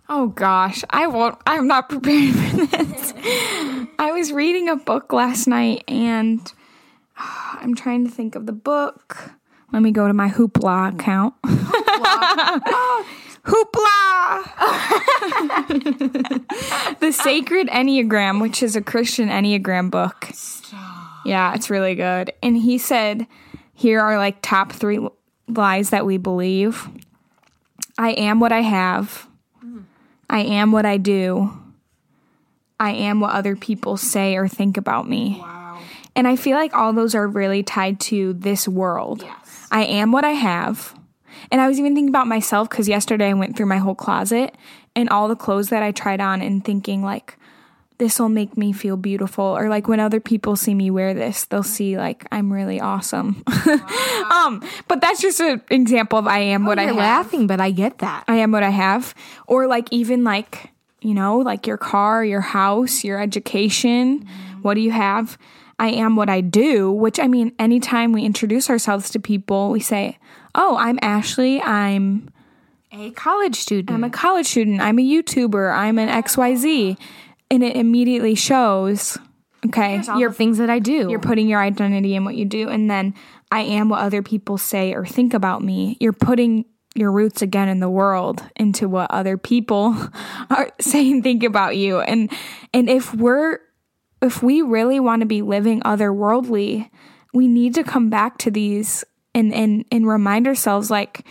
Oh 0.07 0.27
gosh, 0.27 0.83
I 0.91 1.07
won't. 1.07 1.39
I'm 1.47 1.65
not 1.65 1.89
prepared 1.89 2.35
for 2.35 2.65
this. 2.67 3.13
I 3.97 4.11
was 4.11 4.31
reading 4.31 4.69
a 4.69 4.75
book 4.75 5.11
last 5.11 5.47
night 5.47 5.83
and 5.87 6.39
uh, 7.17 7.57
I'm 7.59 7.73
trying 7.73 8.05
to 8.05 8.11
think 8.11 8.35
of 8.35 8.45
the 8.45 8.53
book. 8.53 9.31
Let 9.73 9.81
me 9.81 9.89
go 9.89 10.07
to 10.07 10.13
my 10.13 10.29
Hoopla 10.29 10.93
account. 10.93 11.33
Hoopla. 11.41 13.05
Hoopla! 13.43 14.99
the 16.99 17.11
Sacred 17.11 17.67
Enneagram, 17.67 18.41
which 18.41 18.61
is 18.61 18.75
a 18.75 18.81
Christian 18.81 19.29
Enneagram 19.29 19.89
book. 19.89 20.27
Stop. 20.33 21.25
Yeah, 21.25 21.53
it's 21.53 21.69
really 21.69 21.95
good. 21.95 22.33
And 22.43 22.57
he 22.57 22.77
said, 22.77 23.27
here 23.73 24.01
are 24.01 24.17
like 24.17 24.41
top 24.41 24.71
three 24.71 24.99
lies 25.47 25.89
that 25.89 26.05
we 26.05 26.17
believe 26.17 26.87
I 27.97 28.11
am 28.11 28.39
what 28.39 28.51
I 28.51 28.61
have. 28.61 29.27
Hmm. 29.59 29.81
I 30.29 30.39
am 30.39 30.71
what 30.71 30.85
I 30.85 30.97
do. 30.97 31.51
I 32.79 32.91
am 32.91 33.19
what 33.19 33.33
other 33.33 33.55
people 33.55 33.97
say 33.97 34.35
or 34.35 34.47
think 34.47 34.77
about 34.77 35.07
me. 35.07 35.37
Wow. 35.39 35.79
And 36.15 36.27
I 36.27 36.35
feel 36.35 36.57
like 36.57 36.73
all 36.73 36.93
those 36.93 37.13
are 37.13 37.27
really 37.27 37.63
tied 37.63 37.99
to 38.01 38.33
this 38.33 38.67
world. 38.67 39.21
Yes. 39.21 39.67
I 39.71 39.83
am 39.83 40.11
what 40.11 40.23
I 40.25 40.31
have. 40.31 40.95
And 41.49 41.61
I 41.61 41.67
was 41.67 41.79
even 41.79 41.95
thinking 41.95 42.09
about 42.09 42.27
myself 42.27 42.69
because 42.69 42.87
yesterday 42.87 43.29
I 43.29 43.33
went 43.33 43.55
through 43.55 43.65
my 43.67 43.77
whole 43.77 43.95
closet 43.95 44.55
and 44.95 45.09
all 45.09 45.27
the 45.27 45.35
clothes 45.35 45.69
that 45.69 45.83
I 45.83 45.91
tried 45.91 46.21
on 46.21 46.41
and 46.41 46.63
thinking, 46.63 47.03
like, 47.03 47.37
this 48.01 48.19
will 48.19 48.29
make 48.29 48.57
me 48.57 48.73
feel 48.73 48.97
beautiful. 48.97 49.45
Or 49.45 49.69
like 49.69 49.87
when 49.87 49.99
other 49.99 50.19
people 50.19 50.55
see 50.55 50.73
me 50.73 50.89
wear 50.89 51.13
this, 51.13 51.45
they'll 51.45 51.61
see 51.61 51.99
like 51.99 52.25
I'm 52.31 52.51
really 52.51 52.79
awesome. 52.79 53.43
Wow. 53.47 54.29
um, 54.47 54.63
but 54.87 55.01
that's 55.01 55.21
just 55.21 55.39
an 55.39 55.61
example 55.69 56.17
of 56.17 56.25
I 56.25 56.39
am 56.39 56.65
oh, 56.65 56.69
what 56.69 56.79
I 56.79 56.85
have. 56.85 56.95
laughing, 56.95 57.45
but 57.45 57.61
I 57.61 57.69
get 57.69 57.99
that. 57.99 58.23
I 58.27 58.37
am 58.37 58.51
what 58.51 58.63
I 58.63 58.71
have. 58.71 59.13
Or 59.45 59.67
like 59.67 59.87
even 59.91 60.23
like, 60.23 60.71
you 61.01 61.13
know, 61.13 61.37
like 61.37 61.67
your 61.67 61.77
car, 61.77 62.25
your 62.25 62.41
house, 62.41 63.03
your 63.03 63.21
education. 63.21 64.21
Mm. 64.21 64.63
What 64.63 64.73
do 64.73 64.81
you 64.81 64.91
have? 64.91 65.37
I 65.77 65.89
am 65.89 66.15
what 66.15 66.27
I 66.29 66.41
do, 66.41 66.91
which 66.91 67.19
I 67.19 67.27
mean, 67.27 67.53
anytime 67.59 68.13
we 68.13 68.23
introduce 68.23 68.67
ourselves 68.67 69.11
to 69.11 69.19
people, 69.19 69.69
we 69.69 69.79
say, 69.79 70.17
Oh, 70.53 70.75
I'm 70.77 70.99
Ashley. 71.01 71.61
I'm 71.61 72.29
a 72.91 73.11
college 73.11 73.55
student. 73.55 73.91
I'm 73.91 74.03
a 74.03 74.09
college 74.09 74.47
student. 74.47 74.81
I'm 74.81 74.99
a 74.99 75.01
YouTuber. 75.01 75.73
I'm 75.73 75.97
an 75.97 76.09
XYZ 76.09 76.97
and 77.51 77.63
it 77.63 77.75
immediately 77.75 78.33
shows 78.33 79.19
okay 79.63 80.01
your 80.17 80.31
things 80.31 80.57
that 80.57 80.71
i 80.71 80.79
do 80.79 81.09
you're 81.09 81.19
putting 81.19 81.47
your 81.47 81.61
identity 81.61 82.15
in 82.15 82.25
what 82.25 82.35
you 82.35 82.45
do 82.45 82.67
and 82.69 82.89
then 82.89 83.13
i 83.51 83.59
am 83.59 83.89
what 83.89 83.99
other 83.99 84.23
people 84.23 84.57
say 84.57 84.93
or 84.93 85.05
think 85.05 85.35
about 85.35 85.61
me 85.61 85.97
you're 85.99 86.13
putting 86.13 86.65
your 86.95 87.11
roots 87.11 87.41
again 87.41 87.69
in 87.69 87.79
the 87.79 87.89
world 87.89 88.43
into 88.55 88.89
what 88.89 89.11
other 89.11 89.37
people 89.37 89.95
are 90.49 90.71
saying 90.79 91.21
think 91.21 91.43
about 91.43 91.77
you 91.77 91.99
and 91.99 92.31
and 92.73 92.89
if 92.89 93.13
we're 93.13 93.59
if 94.21 94.41
we 94.41 94.61
really 94.61 94.99
want 94.99 95.19
to 95.19 95.25
be 95.25 95.41
living 95.41 95.79
otherworldly 95.81 96.89
we 97.33 97.47
need 97.47 97.75
to 97.75 97.83
come 97.83 98.09
back 98.09 98.37
to 98.37 98.49
these 98.49 99.05
and 99.33 99.53
and 99.53 99.85
and 99.91 100.07
remind 100.07 100.47
ourselves 100.47 100.91
like 100.91 101.25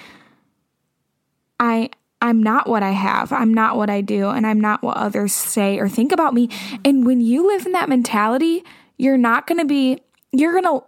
i 1.58 1.90
I'm 2.22 2.42
not 2.42 2.68
what 2.68 2.82
I 2.82 2.90
have. 2.90 3.32
I'm 3.32 3.54
not 3.54 3.76
what 3.76 3.88
I 3.88 4.02
do. 4.02 4.28
And 4.28 4.46
I'm 4.46 4.60
not 4.60 4.82
what 4.82 4.96
others 4.96 5.32
say 5.32 5.78
or 5.78 5.88
think 5.88 6.12
about 6.12 6.34
me. 6.34 6.50
And 6.84 7.06
when 7.06 7.20
you 7.20 7.46
live 7.46 7.66
in 7.66 7.72
that 7.72 7.88
mentality, 7.88 8.62
you're 8.98 9.16
not 9.16 9.46
going 9.46 9.58
to 9.58 9.64
be, 9.64 10.00
you're 10.30 10.52
going 10.52 10.64
to, 10.64 10.84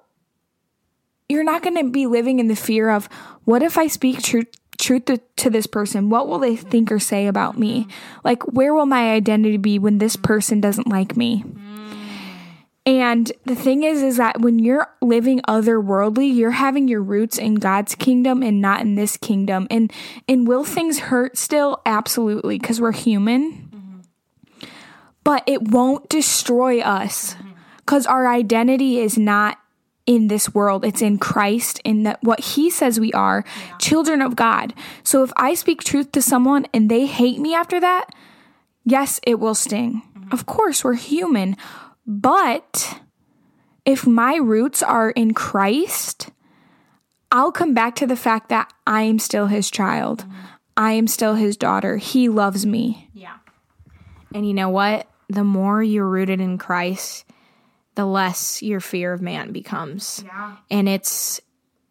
you're 1.29 1.45
not 1.45 1.63
going 1.63 1.77
to 1.77 1.91
be 1.91 2.07
living 2.07 2.39
in 2.39 2.49
the 2.49 2.57
fear 2.57 2.91
of 2.91 3.09
what 3.45 3.63
if 3.63 3.79
I 3.79 3.87
speak 3.87 4.23
truth 4.23 4.49
truth 4.79 5.05
to, 5.05 5.19
to, 5.37 5.49
this 5.49 5.67
person 5.67 6.11
what 6.11 6.27
will 6.27 6.41
they 6.41 6.57
think 6.57 6.91
or 6.91 6.99
say 6.99 7.29
about 7.29 7.57
me 7.57 7.87
like 8.25 8.43
where 8.49 8.75
will 8.75 8.87
my 8.87 9.13
identity 9.13 9.57
be 9.57 9.79
when 9.79 9.99
this 9.99 10.17
person 10.17 10.61
doesn't 10.61 10.89
like 10.89 11.17
me 11.17 11.45
and 12.85 13.31
the 13.45 13.55
thing 13.55 13.85
is, 13.85 14.03
is 14.03 14.17
that 14.17 14.41
when 14.41 14.59
you're 14.59 14.89
living 15.01 15.41
otherworldly, 15.43 16.35
you're 16.35 16.51
having 16.51 16.89
your 16.89 17.03
roots 17.03 17.39
in 17.39 17.55
God's 17.57 17.95
kingdom 17.95 18.43
and 18.43 18.61
not 18.61 18.81
in 18.81 18.97
this 18.97 19.17
kingdom. 19.17 19.69
And 19.71 19.93
and 20.29 20.49
will 20.49 20.65
things 20.65 20.99
hurt 20.99 21.39
still? 21.39 21.81
Absolutely, 21.87 22.59
because 22.59 22.81
we're 22.81 22.93
human. 22.93 23.53
Mm-hmm. 23.53 24.69
But 25.23 25.45
it 25.47 25.69
won't 25.69 26.09
destroy 26.09 26.81
us 26.81 27.37
because 27.77 28.05
mm-hmm. 28.05 28.15
our 28.15 28.27
identity 28.27 28.99
is 28.99 29.17
not 29.17 29.59
in 30.05 30.27
this 30.27 30.53
world. 30.53 30.85
It's 30.85 31.03
in 31.03 31.19
Christ, 31.19 31.81
in 31.85 32.03
that 32.03 32.21
what 32.25 32.41
He 32.41 32.69
says 32.69 32.99
we 32.99 33.13
are, 33.13 33.45
yeah. 33.47 33.77
children 33.77 34.21
of 34.21 34.35
God. 34.35 34.75
So 35.05 35.23
if 35.23 35.33
I 35.37 35.55
speak 35.55 35.85
truth 35.85 36.11
to 36.13 36.23
someone 36.23 36.67
and 36.75 36.91
they 36.91 37.07
hate 37.07 37.39
me 37.39 37.55
after 37.55 37.79
that, 37.79 38.13
yes, 38.85 39.21
it 39.23 39.39
will 39.39 39.55
sting. 39.55 40.03
Mm-hmm. 40.19 40.33
Of 40.33 40.47
course, 40.47 40.83
we're 40.83 40.95
human. 40.95 41.57
But 42.07 43.01
if 43.85 44.07
my 44.07 44.37
roots 44.37 44.83
are 44.83 45.11
in 45.11 45.35
Christ, 45.35 46.31
I'll 47.31 47.53
come 47.53 47.75
back 47.75 47.97
to 47.97 48.07
the 48.07 48.17
fact 48.17 48.49
that 48.51 48.73
I 48.87 49.03
am 49.03 49.19
still 49.19 49.47
his 49.47 49.71
child. 49.71 50.25
Mm-hmm. 50.25 50.47
I 50.77 50.93
am 50.93 51.07
still 51.07 51.35
his 51.35 51.57
daughter. 51.57 51.97
He 51.97 52.29
loves 52.29 52.65
me. 52.65 53.11
Yeah. 53.13 53.37
And 54.35 54.47
you 54.47 54.55
know 54.55 54.71
what? 54.71 55.09
The 55.29 55.45
more 55.45 55.83
you're 55.83 56.09
rooted 56.09 56.41
in 56.41 56.59
Christ, 56.59 57.25
the 57.95 58.07
less 58.07 58.63
your 58.63 58.81
fear 58.81 59.13
of 59.13 59.23
man 59.23 59.53
becomes. 59.53 60.23
Yeah. 60.25 60.57
And 60.71 60.89
it's 60.89 61.41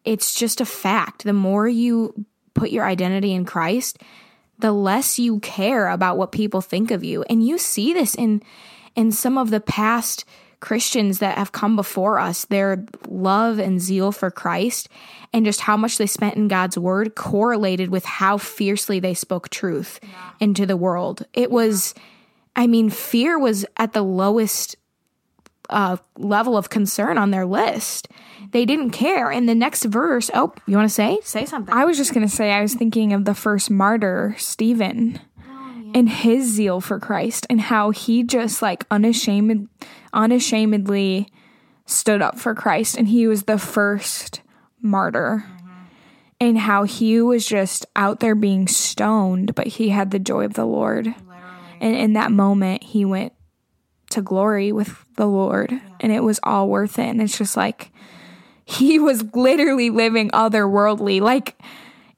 it's 0.04 0.34
just 0.34 0.60
a 0.60 0.66
fact. 0.66 1.24
The 1.24 1.32
more 1.32 1.68
you 1.68 2.26
put 2.54 2.70
your 2.70 2.84
identity 2.84 3.32
in 3.32 3.44
Christ, 3.44 3.98
the 4.58 4.72
less 4.72 5.18
you 5.18 5.38
care 5.40 5.88
about 5.88 6.16
what 6.16 6.32
people 6.32 6.60
think 6.60 6.90
of 6.90 7.04
you. 7.04 7.22
And 7.24 7.46
you 7.46 7.58
see 7.58 7.92
this 7.92 8.14
in 8.14 8.42
in 8.94 9.12
some 9.12 9.38
of 9.38 9.50
the 9.50 9.60
past 9.60 10.24
Christians 10.60 11.18
that 11.18 11.36
have 11.38 11.52
come 11.52 11.74
before 11.74 12.18
us, 12.18 12.44
their 12.44 12.86
love 13.08 13.58
and 13.58 13.80
zeal 13.80 14.12
for 14.12 14.30
Christ 14.30 14.88
and 15.32 15.44
just 15.44 15.60
how 15.60 15.76
much 15.76 15.98
they 15.98 16.06
spent 16.06 16.36
in 16.36 16.46
God's 16.46 16.78
word 16.78 17.14
correlated 17.16 17.90
with 17.90 18.04
how 18.04 18.38
fiercely 18.38 19.00
they 19.00 19.12
spoke 19.12 19.48
truth 19.48 19.98
yeah. 20.02 20.30
into 20.38 20.64
the 20.64 20.76
world. 20.76 21.26
It 21.32 21.50
was, 21.50 21.94
I 22.54 22.68
mean, 22.68 22.90
fear 22.90 23.38
was 23.38 23.66
at 23.76 23.92
the 23.92 24.02
lowest 24.02 24.76
uh, 25.68 25.96
level 26.16 26.56
of 26.56 26.70
concern 26.70 27.18
on 27.18 27.32
their 27.32 27.46
list. 27.46 28.08
They 28.52 28.64
didn't 28.64 28.90
care. 28.90 29.30
And 29.30 29.48
the 29.48 29.54
next 29.54 29.84
verse, 29.84 30.30
oh, 30.32 30.52
you 30.66 30.76
want 30.76 30.88
to 30.88 30.94
say? 30.94 31.18
Say 31.22 31.44
something. 31.44 31.74
I 31.74 31.86
was 31.86 31.96
just 31.96 32.14
going 32.14 32.26
to 32.26 32.32
say, 32.32 32.52
I 32.52 32.62
was 32.62 32.74
thinking 32.74 33.12
of 33.12 33.24
the 33.24 33.34
first 33.34 33.70
martyr, 33.70 34.36
Stephen 34.38 35.18
and 35.94 36.08
his 36.08 36.50
zeal 36.52 36.80
for 36.80 36.98
Christ 36.98 37.46
and 37.50 37.60
how 37.60 37.90
he 37.90 38.22
just 38.22 38.62
like 38.62 38.84
unashamed 38.90 39.68
unashamedly 40.12 41.28
stood 41.86 42.22
up 42.22 42.38
for 42.38 42.54
Christ 42.54 42.96
and 42.96 43.08
he 43.08 43.26
was 43.26 43.44
the 43.44 43.58
first 43.58 44.42
martyr. 44.80 45.44
Mm-hmm. 45.46 45.58
And 46.40 46.58
how 46.58 46.82
he 46.82 47.20
was 47.20 47.46
just 47.46 47.86
out 47.94 48.18
there 48.18 48.34
being 48.34 48.66
stoned, 48.66 49.54
but 49.54 49.68
he 49.68 49.90
had 49.90 50.10
the 50.10 50.18
joy 50.18 50.44
of 50.44 50.54
the 50.54 50.64
Lord. 50.64 51.06
Literally. 51.06 51.78
And 51.80 51.94
in 51.94 52.12
that 52.14 52.32
moment, 52.32 52.82
he 52.82 53.04
went 53.04 53.32
to 54.10 54.22
glory 54.22 54.72
with 54.72 55.04
the 55.16 55.26
Lord, 55.26 55.70
yeah. 55.70 55.80
and 56.00 56.10
it 56.10 56.24
was 56.24 56.40
all 56.42 56.68
worth 56.68 56.98
it. 56.98 57.08
And 57.08 57.22
it's 57.22 57.38
just 57.38 57.56
like 57.56 57.92
he 58.64 58.98
was 58.98 59.22
literally 59.34 59.90
living 59.90 60.30
otherworldly. 60.30 61.20
Like, 61.20 61.56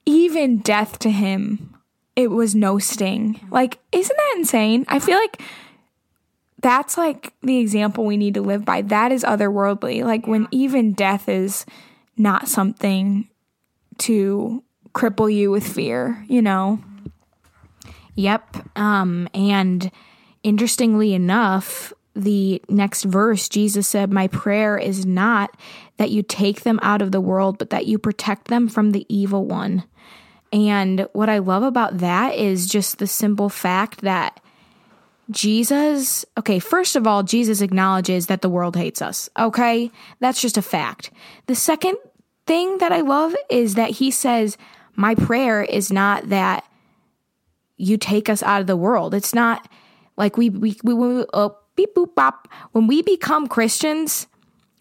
even 0.05 0.57
death 0.57 0.97
to 0.99 1.11
him 1.11 1.74
it 2.15 2.31
was 2.31 2.55
no 2.55 2.79
sting. 2.79 3.39
Like, 3.51 3.79
isn't 3.91 4.15
that 4.15 4.33
insane? 4.37 4.85
I 4.87 4.99
feel 4.99 5.17
like 5.17 5.41
that's 6.61 6.97
like 6.97 7.33
the 7.41 7.59
example 7.59 8.05
we 8.05 8.17
need 8.17 8.35
to 8.35 8.41
live 8.41 8.65
by. 8.65 8.81
That 8.81 9.11
is 9.11 9.23
otherworldly. 9.23 10.03
Like 10.03 10.25
when 10.25 10.47
even 10.51 10.93
death 10.93 11.27
is 11.29 11.65
not 12.17 12.47
something 12.47 13.29
to 13.99 14.63
cripple 14.93 15.31
you 15.31 15.51
with 15.51 15.67
fear, 15.67 16.25
you 16.27 16.41
know? 16.41 16.79
Yep. 18.15 18.77
Um, 18.77 19.27
and 19.33 19.91
interestingly 20.43 21.13
enough, 21.13 21.91
the 22.15 22.61
next 22.69 23.03
verse, 23.03 23.49
Jesus 23.49 23.87
said, 23.87 24.11
My 24.11 24.27
prayer 24.27 24.77
is 24.77 25.05
not 25.05 25.55
that 25.97 26.11
you 26.11 26.23
take 26.23 26.61
them 26.61 26.79
out 26.81 27.01
of 27.01 27.11
the 27.11 27.19
world, 27.19 27.57
but 27.57 27.71
that 27.71 27.87
you 27.87 27.99
protect 27.99 28.47
them 28.47 28.69
from 28.69 28.91
the 28.91 29.05
evil 29.13 29.45
one. 29.45 29.83
And 30.55 31.09
what 31.11 31.27
I 31.27 31.39
love 31.39 31.63
about 31.63 31.97
that 31.97 32.35
is 32.35 32.65
just 32.65 32.97
the 32.97 33.07
simple 33.07 33.49
fact 33.49 34.01
that 34.01 34.39
Jesus, 35.29 36.23
okay, 36.37 36.59
first 36.59 36.95
of 36.95 37.05
all, 37.05 37.23
Jesus 37.23 37.59
acknowledges 37.59 38.27
that 38.27 38.41
the 38.41 38.49
world 38.49 38.77
hates 38.77 39.01
us. 39.01 39.29
Okay. 39.37 39.91
That's 40.21 40.41
just 40.41 40.55
a 40.57 40.61
fact. 40.61 41.11
The 41.47 41.55
second 41.55 41.97
thing 42.47 42.77
that 42.77 42.93
I 42.93 43.01
love 43.01 43.35
is 43.49 43.75
that 43.75 43.89
he 43.89 44.11
says, 44.11 44.57
My 44.95 45.13
prayer 45.13 45.61
is 45.61 45.91
not 45.91 46.29
that 46.29 46.63
you 47.75 47.97
take 47.97 48.29
us 48.29 48.41
out 48.41 48.61
of 48.61 48.67
the 48.67 48.77
world. 48.77 49.13
It's 49.13 49.35
not 49.35 49.67
Like 50.15 50.37
we 50.37 50.49
we 50.49 50.77
we, 50.83 50.93
we 50.93 51.25
uh, 51.33 51.49
beep 51.75 51.93
boop 51.95 52.15
bop. 52.15 52.47
When 52.71 52.87
we 52.87 53.01
become 53.01 53.47
Christians, 53.47 54.27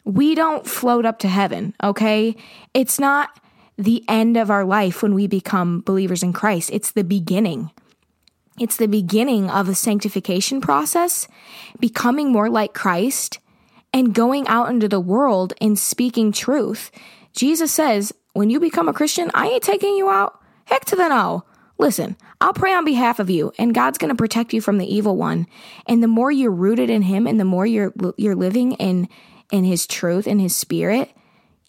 we 0.04 0.36
don't 0.36 0.64
float 0.66 1.04
up 1.04 1.18
to 1.20 1.28
heaven. 1.28 1.74
Okay, 1.82 2.36
it's 2.72 3.00
not 3.00 3.40
the 3.76 4.04
end 4.08 4.36
of 4.36 4.50
our 4.50 4.64
life 4.64 5.02
when 5.02 5.14
we 5.14 5.26
become 5.26 5.80
believers 5.80 6.22
in 6.22 6.32
Christ. 6.32 6.70
It's 6.72 6.92
the 6.92 7.04
beginning. 7.04 7.70
It's 8.58 8.76
the 8.76 8.86
beginning 8.86 9.50
of 9.50 9.68
a 9.68 9.74
sanctification 9.74 10.60
process, 10.60 11.26
becoming 11.80 12.30
more 12.30 12.48
like 12.48 12.72
Christ, 12.72 13.40
and 13.92 14.14
going 14.14 14.46
out 14.46 14.70
into 14.70 14.88
the 14.88 15.00
world 15.00 15.54
and 15.60 15.78
speaking 15.78 16.30
truth. 16.30 16.90
Jesus 17.32 17.72
says, 17.72 18.12
when 18.32 18.50
you 18.50 18.60
become 18.60 18.88
a 18.88 18.92
Christian, 18.92 19.30
I 19.34 19.48
ain't 19.48 19.62
taking 19.62 19.96
you 19.96 20.08
out. 20.08 20.40
Heck 20.66 20.84
to 20.86 20.96
the 20.96 21.08
no. 21.08 21.44
Listen, 21.78 22.16
I'll 22.40 22.52
pray 22.52 22.72
on 22.72 22.84
behalf 22.84 23.18
of 23.18 23.30
you 23.30 23.52
and 23.58 23.74
God's 23.74 23.98
going 23.98 24.10
to 24.10 24.14
protect 24.14 24.52
you 24.52 24.60
from 24.60 24.78
the 24.78 24.92
evil 24.92 25.16
one. 25.16 25.46
And 25.86 26.02
the 26.02 26.08
more 26.08 26.30
you're 26.30 26.52
rooted 26.52 26.90
in 26.90 27.02
him 27.02 27.26
and 27.26 27.38
the 27.40 27.44
more 27.44 27.66
you're 27.66 27.92
you're 28.16 28.36
living 28.36 28.72
in 28.72 29.08
in 29.50 29.64
his 29.64 29.86
truth 29.86 30.26
and 30.26 30.40
his 30.40 30.54
spirit, 30.54 31.10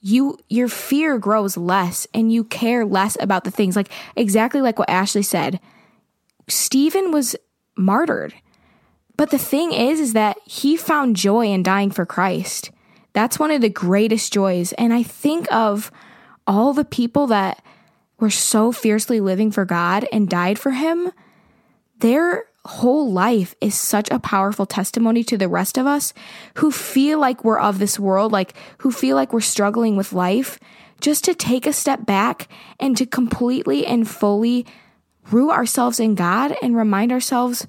you 0.05 0.37
your 0.49 0.67
fear 0.67 1.17
grows 1.17 1.57
less 1.57 2.05
and 2.13 2.31
you 2.31 2.43
care 2.43 2.85
less 2.85 3.17
about 3.19 3.43
the 3.43 3.49
things 3.49 3.75
like 3.75 3.89
exactly 4.15 4.61
like 4.61 4.77
what 4.77 4.89
Ashley 4.89 5.23
said. 5.23 5.59
Stephen 6.47 7.11
was 7.11 7.35
martyred. 7.75 8.35
But 9.17 9.31
the 9.31 9.39
thing 9.39 9.71
is 9.71 9.99
is 9.99 10.13
that 10.13 10.37
he 10.45 10.77
found 10.77 11.15
joy 11.15 11.47
in 11.47 11.63
dying 11.63 11.89
for 11.89 12.05
Christ. 12.05 12.69
That's 13.13 13.39
one 13.39 13.49
of 13.49 13.61
the 13.61 13.69
greatest 13.69 14.31
joys 14.31 14.73
and 14.73 14.93
I 14.93 15.01
think 15.01 15.51
of 15.51 15.91
all 16.45 16.73
the 16.73 16.85
people 16.85 17.25
that 17.27 17.63
were 18.19 18.29
so 18.29 18.71
fiercely 18.71 19.19
living 19.19 19.49
for 19.49 19.65
God 19.65 20.07
and 20.11 20.29
died 20.29 20.59
for 20.59 20.71
him. 20.71 21.11
Their 21.97 22.45
whole 22.65 23.11
life 23.11 23.55
is 23.61 23.75
such 23.75 24.09
a 24.09 24.19
powerful 24.19 24.65
testimony 24.65 25.23
to 25.23 25.37
the 25.37 25.47
rest 25.47 25.77
of 25.77 25.85
us 25.85 26.13
who 26.55 26.71
feel 26.71 27.19
like 27.19 27.43
we're 27.43 27.59
of 27.59 27.79
this 27.79 27.99
world, 27.99 28.31
like 28.31 28.53
who 28.79 28.91
feel 28.91 29.15
like 29.15 29.31
we're 29.31 29.41
struggling 29.41 29.95
with 29.95 30.13
life, 30.13 30.59
just 30.99 31.23
to 31.25 31.35
take 31.35 31.67
a 31.67 31.73
step 31.73 32.05
back 32.05 32.47
and 32.79 32.97
to 32.97 33.05
completely 33.05 33.85
and 33.85 34.09
fully 34.09 34.65
root 35.31 35.51
ourselves 35.51 35.99
in 35.99 36.15
God 36.15 36.55
and 36.61 36.75
remind 36.75 37.11
ourselves 37.11 37.67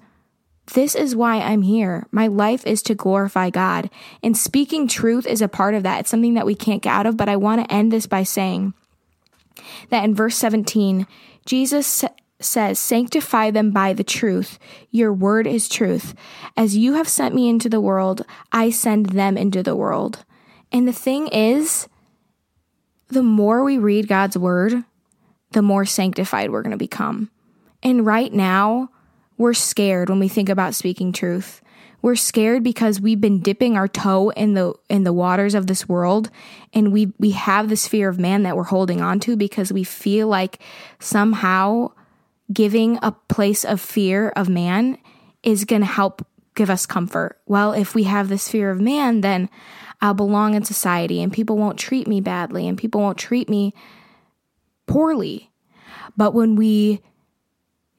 this 0.74 0.94
is 0.94 1.14
why 1.14 1.36
I'm 1.36 1.62
here. 1.62 2.06
My 2.10 2.26
life 2.26 2.66
is 2.66 2.82
to 2.84 2.94
glorify 2.94 3.50
God. 3.50 3.88
And 4.22 4.36
speaking 4.36 4.88
truth 4.88 5.26
is 5.26 5.40
a 5.40 5.48
part 5.48 5.74
of 5.74 5.84
that. 5.84 6.00
It's 6.00 6.10
something 6.10 6.34
that 6.34 6.46
we 6.46 6.54
can't 6.54 6.82
get 6.82 6.92
out 6.92 7.06
of, 7.06 7.16
but 7.16 7.28
I 7.28 7.36
want 7.36 7.62
to 7.62 7.72
end 7.72 7.92
this 7.92 8.06
by 8.06 8.24
saying 8.24 8.74
that 9.90 10.04
in 10.04 10.14
verse 10.14 10.36
17, 10.36 11.06
Jesus 11.44 12.04
says, 12.40 12.78
Sanctify 12.78 13.50
them 13.50 13.70
by 13.70 13.92
the 13.92 14.04
truth. 14.04 14.58
Your 14.90 15.12
word 15.12 15.46
is 15.46 15.68
truth. 15.68 16.14
As 16.56 16.76
you 16.76 16.94
have 16.94 17.08
sent 17.08 17.34
me 17.34 17.48
into 17.48 17.68
the 17.68 17.80
world, 17.80 18.24
I 18.52 18.70
send 18.70 19.06
them 19.06 19.36
into 19.36 19.62
the 19.62 19.76
world. 19.76 20.24
And 20.72 20.86
the 20.86 20.92
thing 20.92 21.28
is, 21.28 21.88
the 23.08 23.22
more 23.22 23.62
we 23.62 23.78
read 23.78 24.08
God's 24.08 24.36
word, 24.36 24.84
the 25.52 25.62
more 25.62 25.84
sanctified 25.84 26.50
we're 26.50 26.62
going 26.62 26.72
to 26.72 26.76
become. 26.76 27.30
And 27.82 28.04
right 28.04 28.32
now, 28.32 28.90
we're 29.38 29.54
scared 29.54 30.08
when 30.08 30.18
we 30.18 30.28
think 30.28 30.48
about 30.48 30.74
speaking 30.74 31.12
truth. 31.12 31.62
We're 32.02 32.16
scared 32.16 32.62
because 32.62 33.00
we've 33.00 33.20
been 33.20 33.40
dipping 33.40 33.76
our 33.76 33.88
toe 33.88 34.30
in 34.30 34.54
the 34.54 34.74
in 34.88 35.04
the 35.04 35.12
waters 35.12 35.54
of 35.54 35.66
this 35.66 35.88
world 35.88 36.30
and 36.72 36.92
we 36.92 37.12
we 37.18 37.30
have 37.32 37.68
this 37.68 37.88
fear 37.88 38.08
of 38.08 38.18
man 38.18 38.44
that 38.44 38.56
we're 38.56 38.64
holding 38.64 39.00
on 39.00 39.18
to 39.20 39.36
because 39.36 39.72
we 39.72 39.82
feel 39.82 40.28
like 40.28 40.60
somehow 41.00 41.90
giving 42.52 42.98
a 43.02 43.12
place 43.12 43.64
of 43.64 43.80
fear 43.80 44.30
of 44.30 44.48
man 44.48 44.98
is 45.42 45.64
going 45.64 45.82
to 45.82 45.86
help 45.86 46.26
give 46.54 46.70
us 46.70 46.86
comfort. 46.86 47.38
Well, 47.46 47.72
if 47.72 47.94
we 47.94 48.04
have 48.04 48.28
this 48.28 48.48
fear 48.48 48.70
of 48.70 48.80
man, 48.80 49.20
then 49.20 49.50
I'll 50.00 50.14
belong 50.14 50.54
in 50.54 50.64
society 50.64 51.22
and 51.22 51.32
people 51.32 51.56
won't 51.56 51.78
treat 51.78 52.06
me 52.06 52.20
badly 52.20 52.66
and 52.66 52.78
people 52.78 53.00
won't 53.00 53.18
treat 53.18 53.48
me 53.48 53.74
poorly. 54.86 55.50
But 56.16 56.34
when 56.34 56.56
we 56.56 57.02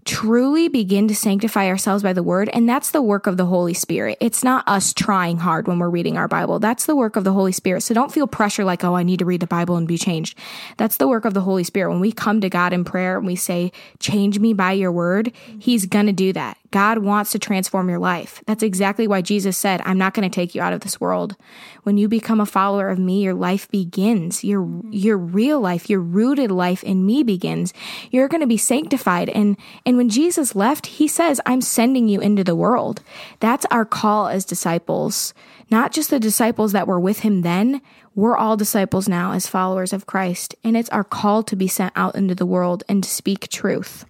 truly 0.08 0.70
begin 0.70 1.08
to 1.10 1.15
sanctify 1.15 1.67
ourselves 1.67 2.02
by 2.02 2.13
the 2.13 2.24
word. 2.24 2.50
And 2.54 2.67
that's 2.67 2.91
the 2.91 3.02
work 3.02 3.28
of 3.28 3.38
the 3.38 3.46
Holy 3.46 3.74
Spirit. 3.74 4.17
It's 4.22 4.43
not 4.43 4.67
us 4.67 4.93
trying 4.93 5.38
hard 5.38 5.67
when 5.67 5.78
we're 5.78 5.89
reading 5.89 6.17
our 6.17 6.30
Bible. 6.30 6.60
That's 6.60 6.86
the 6.86 6.96
work 6.96 7.17
of 7.17 7.26
the 7.26 7.34
Holy 7.34 7.52
Spirit. 7.52 7.82
So 7.82 7.93
don't 7.93 8.12
feel 8.12 8.26
pressure 8.26 8.63
like, 8.63 8.84
oh, 8.84 8.96
I 8.96 9.04
need 9.04 9.20
to 9.20 9.26
read 9.26 9.41
the 9.41 9.48
Bible 9.48 9.76
and 9.76 9.88
be 9.88 9.98
changed. 9.98 10.38
That's 10.78 10.98
the 10.98 11.08
work 11.08 11.26
of 11.26 11.34
the 11.34 11.41
Holy 11.41 11.65
Spirit. 11.65 11.91
When 11.91 12.00
we 12.00 12.13
come 12.13 12.39
to 12.41 12.50
God 12.50 12.72
in 12.72 12.86
prayer 12.86 13.17
and 13.17 13.28
we 13.28 13.36
say, 13.36 13.72
change 14.00 14.39
me 14.39 14.54
by 14.54 14.72
your 14.72 14.91
word, 14.91 15.34
He's 15.60 15.86
going 15.86 16.08
to 16.08 16.13
do 16.13 16.32
that. 16.34 16.58
God 16.71 16.99
wants 16.99 17.32
to 17.32 17.39
transform 17.39 17.89
your 17.89 17.99
life. 17.99 18.43
That's 18.45 18.63
exactly 18.63 19.08
why 19.08 19.21
Jesus 19.21 19.58
said, 19.58 19.82
I'm 19.86 19.97
not 19.97 20.13
going 20.13 20.30
to 20.30 20.34
take 20.34 20.53
you 20.53 20.62
out 20.62 20.73
of 20.73 20.82
this 20.82 20.99
world. 20.99 21.36
When 21.84 21.97
you 21.97 22.08
become 22.10 22.41
a 22.41 22.45
follower 22.45 22.89
of 22.89 22.99
me, 22.99 23.23
your 23.23 23.34
life 23.34 23.69
begins. 23.69 24.43
Your 24.43 24.62
mm-hmm. 24.62 24.91
your 24.91 25.17
real 25.17 25.60
life, 25.60 25.89
your 25.89 26.01
rooted 26.01 26.51
life 26.51 26.84
in 26.84 27.06
me 27.06 27.23
begins. 27.23 27.73
You're 28.12 28.27
going 28.27 28.41
to 28.41 28.47
be 28.47 28.58
sanctified 28.58 29.30
and 29.30 29.58
and 29.86 29.97
when 29.97 30.10
Jesus 30.10 30.56
left, 30.56 30.88
he 30.88 31.08
says, 31.08 31.39
"I'm 31.45 31.62
sending 31.62 32.08
you 32.08 32.19
into 32.19 32.43
the 32.43 32.56
world." 32.56 33.01
That's 33.39 33.65
our 33.71 33.86
call 33.86 34.27
as 34.27 34.43
disciples. 34.45 35.34
Not 35.69 35.91
just 35.91 36.10
the 36.10 36.19
disciples 36.19 36.71
that 36.71 36.88
were 36.88 36.99
with 36.99 37.19
him 37.19 37.41
then, 37.41 37.82
we're 38.15 38.38
all 38.38 38.58
disciples 38.58 39.08
now 39.08 39.34
as 39.34 39.47
followers 39.47 39.93
of 39.93 40.06
Christ, 40.06 40.56
and 40.63 40.75
it's 40.75 40.89
our 40.89 41.03
call 41.03 41.43
to 41.43 41.56
be 41.56 41.67
sent 41.67 41.93
out 41.95 42.15
into 42.15 42.36
the 42.36 42.45
world 42.45 42.84
and 42.89 43.03
to 43.03 43.10
speak 43.10 43.49
truth 43.49 44.06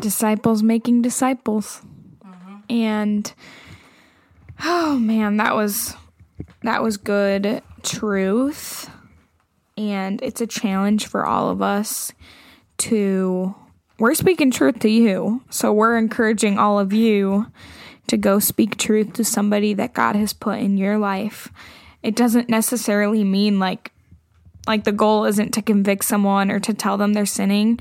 disciples 0.00 0.62
making 0.62 1.02
disciples. 1.02 1.82
Mm-hmm. 2.24 2.56
And 2.68 3.32
oh 4.62 4.98
man, 4.98 5.36
that 5.38 5.54
was 5.54 5.96
that 6.62 6.82
was 6.82 6.96
good 6.96 7.62
truth. 7.82 8.90
And 9.76 10.20
it's 10.22 10.40
a 10.40 10.46
challenge 10.46 11.06
for 11.06 11.24
all 11.24 11.48
of 11.48 11.62
us 11.62 12.12
to 12.78 13.54
we're 13.98 14.14
speaking 14.14 14.50
truth 14.50 14.78
to 14.80 14.88
you. 14.88 15.42
So 15.50 15.72
we're 15.72 15.98
encouraging 15.98 16.58
all 16.58 16.78
of 16.78 16.92
you 16.92 17.46
to 18.08 18.16
go 18.16 18.38
speak 18.38 18.76
truth 18.76 19.12
to 19.14 19.24
somebody 19.24 19.74
that 19.74 19.94
God 19.94 20.16
has 20.16 20.32
put 20.32 20.58
in 20.58 20.78
your 20.78 20.98
life. 20.98 21.48
It 22.02 22.16
doesn't 22.16 22.48
necessarily 22.48 23.24
mean 23.24 23.58
like 23.58 23.92
like 24.66 24.84
the 24.84 24.92
goal 24.92 25.24
isn't 25.24 25.52
to 25.52 25.62
convict 25.62 26.04
someone 26.04 26.50
or 26.50 26.60
to 26.60 26.74
tell 26.74 26.96
them 26.96 27.12
they're 27.12 27.26
sinning, 27.26 27.78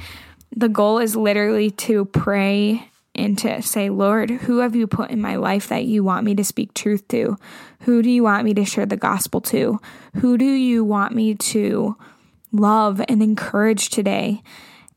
the 0.55 0.69
goal 0.69 0.99
is 0.99 1.15
literally 1.15 1.71
to 1.71 2.05
pray 2.05 2.89
and 3.15 3.37
to 3.39 3.61
say, 3.61 3.89
Lord, 3.89 4.29
who 4.29 4.59
have 4.59 4.75
you 4.75 4.87
put 4.87 5.11
in 5.11 5.21
my 5.21 5.35
life 5.35 5.67
that 5.67 5.85
you 5.85 6.03
want 6.03 6.25
me 6.25 6.35
to 6.35 6.43
speak 6.43 6.73
truth 6.73 7.07
to? 7.09 7.37
Who 7.81 8.01
do 8.01 8.09
you 8.09 8.23
want 8.23 8.45
me 8.45 8.53
to 8.53 8.65
share 8.65 8.85
the 8.85 8.97
gospel 8.97 9.41
to? 9.41 9.79
Who 10.17 10.37
do 10.37 10.45
you 10.45 10.83
want 10.83 11.13
me 11.13 11.35
to 11.35 11.97
love 12.51 13.01
and 13.07 13.21
encourage 13.21 13.89
today? 13.89 14.41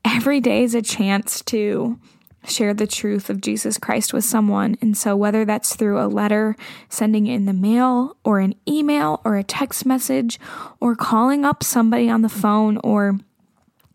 Every 0.05 0.41
day 0.41 0.63
is 0.63 0.75
a 0.75 0.83
chance 0.83 1.43
to 1.43 1.99
share 2.45 2.75
the 2.75 2.87
truth 2.87 3.31
of 3.31 3.41
Jesus 3.41 3.79
Christ 3.79 4.13
with 4.13 4.25
someone. 4.25 4.77
And 4.81 4.97
so, 4.97 5.15
whether 5.17 5.45
that's 5.45 5.77
through 5.77 6.01
a 6.01 6.07
letter, 6.07 6.57
sending 6.89 7.27
it 7.27 7.37
in 7.37 7.45
the 7.45 7.53
mail, 7.53 8.17
or 8.25 8.41
an 8.41 8.55
email, 8.67 9.21
or 9.25 9.37
a 9.37 9.45
text 9.45 9.87
message, 9.87 10.41
or 10.81 10.97
calling 10.97 11.45
up 11.45 11.63
somebody 11.63 12.11
on 12.11 12.23
the 12.23 12.29
phone, 12.29 12.79
or 12.83 13.19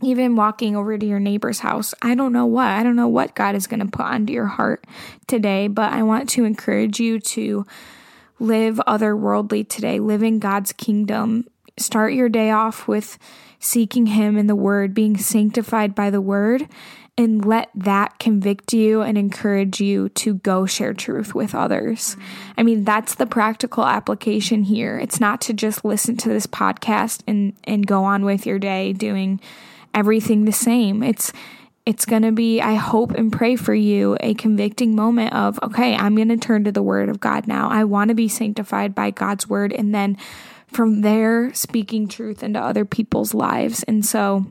even 0.03 0.35
walking 0.35 0.75
over 0.75 0.97
to 0.97 1.05
your 1.05 1.19
neighbor's 1.19 1.59
house. 1.59 1.93
I 2.01 2.15
don't 2.15 2.33
know 2.33 2.45
what. 2.45 2.67
I 2.67 2.83
don't 2.83 2.95
know 2.95 3.07
what 3.07 3.35
God 3.35 3.55
is 3.55 3.67
going 3.67 3.79
to 3.79 3.87
put 3.87 4.05
onto 4.05 4.33
your 4.33 4.45
heart 4.45 4.85
today, 5.25 5.67
but 5.67 5.91
I 5.91 6.03
want 6.03 6.29
to 6.29 6.45
encourage 6.45 6.99
you 6.99 7.19
to 7.19 7.65
live 8.39 8.79
otherworldly 8.87 9.67
today, 9.67 9.99
live 9.99 10.21
in 10.21 10.39
God's 10.39 10.71
kingdom. 10.71 11.47
Start 11.77 12.13
your 12.13 12.29
day 12.29 12.51
off 12.51 12.87
with 12.87 13.17
seeking 13.59 14.07
Him 14.07 14.37
in 14.37 14.47
the 14.47 14.55
Word, 14.55 14.93
being 14.93 15.17
sanctified 15.17 15.95
by 15.95 16.11
the 16.11 16.21
Word, 16.21 16.67
and 17.17 17.43
let 17.43 17.69
that 17.73 18.19
convict 18.19 18.73
you 18.73 19.01
and 19.01 19.17
encourage 19.17 19.81
you 19.81 20.09
to 20.09 20.35
go 20.35 20.67
share 20.67 20.93
truth 20.93 21.33
with 21.33 21.55
others. 21.55 22.15
I 22.55 22.61
mean, 22.61 22.83
that's 22.83 23.15
the 23.15 23.25
practical 23.25 23.85
application 23.85 24.63
here. 24.63 24.99
It's 24.99 25.19
not 25.19 25.41
to 25.41 25.53
just 25.53 25.83
listen 25.83 26.15
to 26.17 26.29
this 26.29 26.45
podcast 26.45 27.21
and, 27.27 27.53
and 27.63 27.87
go 27.87 28.03
on 28.03 28.23
with 28.23 28.45
your 28.45 28.59
day 28.59 28.93
doing 28.93 29.39
everything 29.97 30.45
the 30.45 30.51
same. 30.51 31.01
It's 31.01 31.33
it's 31.87 32.05
going 32.05 32.23
to 32.23 32.33
be, 32.33 32.59
I 32.59 32.73
hope 32.73 33.11
and 33.11 33.31
pray 33.31 33.55
for 33.55 33.73
you, 33.73 34.17
a 34.19 34.33
convicting 34.33 34.93
moment 34.93 35.31
of, 35.31 35.57
okay, 35.63 35.95
I'm 35.95 36.17
going 36.17 36.27
to 36.27 36.35
turn 36.35 36.65
to 36.65 36.71
the 36.73 36.83
word 36.83 37.07
of 37.07 37.21
God 37.21 37.47
now. 37.47 37.69
I 37.69 37.85
want 37.85 38.09
to 38.09 38.13
be 38.13 38.27
sanctified 38.27 38.93
by 38.93 39.09
God's 39.09 39.47
word. 39.47 39.71
And 39.71 39.95
then 39.95 40.17
from 40.67 40.99
there, 40.99 41.53
speaking 41.53 42.09
truth 42.09 42.43
into 42.43 42.59
other 42.59 42.83
people's 42.83 43.33
lives. 43.33 43.83
And 43.83 44.05
so 44.05 44.45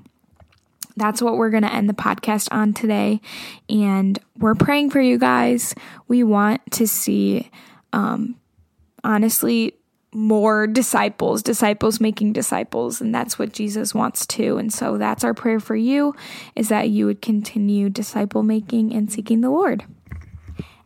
that's 0.96 1.20
what 1.20 1.36
we're 1.36 1.50
going 1.50 1.62
to 1.62 1.72
end 1.72 1.90
the 1.90 1.94
podcast 1.94 2.48
on 2.52 2.72
today. 2.72 3.20
And 3.68 4.18
we're 4.38 4.54
praying 4.54 4.88
for 4.88 5.02
you 5.02 5.18
guys. 5.18 5.74
We 6.08 6.24
want 6.24 6.62
to 6.72 6.88
see, 6.88 7.50
um, 7.92 8.36
honestly, 9.04 9.74
more 10.16 10.66
disciples, 10.66 11.42
disciples 11.42 12.00
making 12.00 12.32
disciples, 12.32 13.00
and 13.00 13.14
that's 13.14 13.38
what 13.38 13.52
Jesus 13.52 13.94
wants 13.94 14.26
to. 14.26 14.56
And 14.56 14.72
so 14.72 14.96
that's 14.96 15.22
our 15.24 15.34
prayer 15.34 15.60
for 15.60 15.76
you 15.76 16.14
is 16.54 16.70
that 16.70 16.88
you 16.88 17.04
would 17.06 17.20
continue 17.20 17.90
disciple 17.90 18.42
making 18.42 18.94
and 18.94 19.12
seeking 19.12 19.42
the 19.42 19.50
Lord. 19.50 19.84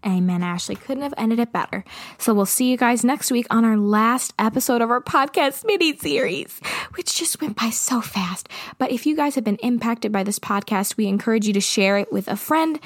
Amen, 0.04 0.42
Ashley. 0.42 0.76
Couldn't 0.76 1.02
have 1.02 1.12
ended 1.18 1.38
it 1.38 1.52
better. 1.52 1.84
So 2.16 2.32
we'll 2.32 2.46
see 2.46 2.70
you 2.70 2.78
guys 2.78 3.04
next 3.04 3.30
week 3.30 3.46
on 3.50 3.66
our 3.66 3.76
last 3.76 4.32
episode 4.38 4.80
of 4.80 4.90
our 4.90 5.02
podcast 5.02 5.64
mini 5.66 5.94
series, 5.94 6.58
which 6.94 7.18
just 7.18 7.40
went 7.42 7.58
by 7.58 7.68
so 7.68 8.00
fast. 8.00 8.48
But 8.78 8.92
if 8.92 9.04
you 9.04 9.14
guys 9.14 9.34
have 9.34 9.44
been 9.44 9.56
impacted 9.56 10.10
by 10.10 10.22
this 10.22 10.38
podcast, 10.38 10.96
we 10.96 11.06
encourage 11.06 11.46
you 11.46 11.52
to 11.52 11.60
share 11.60 11.98
it 11.98 12.10
with 12.10 12.28
a 12.28 12.36
friend. 12.36 12.80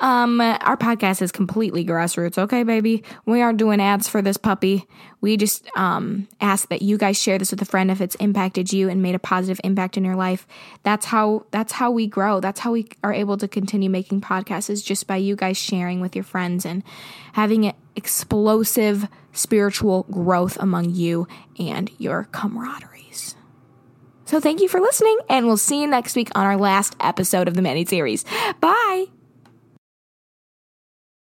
Um, 0.00 0.40
our 0.40 0.76
podcast 0.76 1.22
is 1.22 1.30
completely 1.30 1.84
grassroots, 1.84 2.36
okay, 2.36 2.64
baby? 2.64 3.04
We 3.26 3.42
aren't 3.42 3.58
doing 3.58 3.80
ads 3.80 4.08
for 4.08 4.20
this 4.20 4.36
puppy. 4.36 4.88
We 5.20 5.36
just 5.36 5.68
um, 5.76 6.28
ask 6.40 6.68
that 6.68 6.82
you 6.82 6.98
guys 6.98 7.20
share 7.20 7.38
this 7.38 7.50
with 7.50 7.62
a 7.62 7.64
friend 7.64 7.90
if 7.90 8.00
it's 8.00 8.14
impacted 8.16 8.72
you 8.72 8.88
and 8.88 9.02
made 9.02 9.14
a 9.14 9.18
positive 9.18 9.60
impact 9.64 9.96
in 9.96 10.04
your 10.04 10.14
life. 10.14 10.46
That's 10.82 11.06
how 11.06 11.46
that's 11.50 11.72
how 11.72 11.90
we 11.90 12.06
grow. 12.06 12.40
That's 12.40 12.60
how 12.60 12.72
we 12.72 12.88
are 13.02 13.12
able 13.12 13.36
to 13.38 13.48
continue 13.48 13.88
making 13.88 14.20
podcasts 14.20 14.70
is 14.70 14.82
just 14.82 15.06
by 15.06 15.16
you 15.16 15.34
guys 15.34 15.56
sharing 15.56 16.00
with 16.00 16.14
your 16.14 16.22
friends 16.22 16.55
and 16.64 16.82
having 17.34 17.66
an 17.66 17.74
explosive 17.94 19.08
spiritual 19.32 20.04
growth 20.10 20.56
among 20.60 20.94
you 20.94 21.26
and 21.58 21.90
your 21.98 22.28
camaraderies. 22.32 23.34
So 24.24 24.40
thank 24.40 24.60
you 24.60 24.68
for 24.68 24.80
listening, 24.80 25.18
and 25.28 25.46
we'll 25.46 25.56
see 25.56 25.80
you 25.80 25.86
next 25.86 26.16
week 26.16 26.30
on 26.34 26.44
our 26.44 26.56
last 26.56 26.96
episode 27.00 27.46
of 27.46 27.54
the 27.54 27.62
mini 27.62 27.84
series. 27.84 28.24
Bye. 28.60 29.06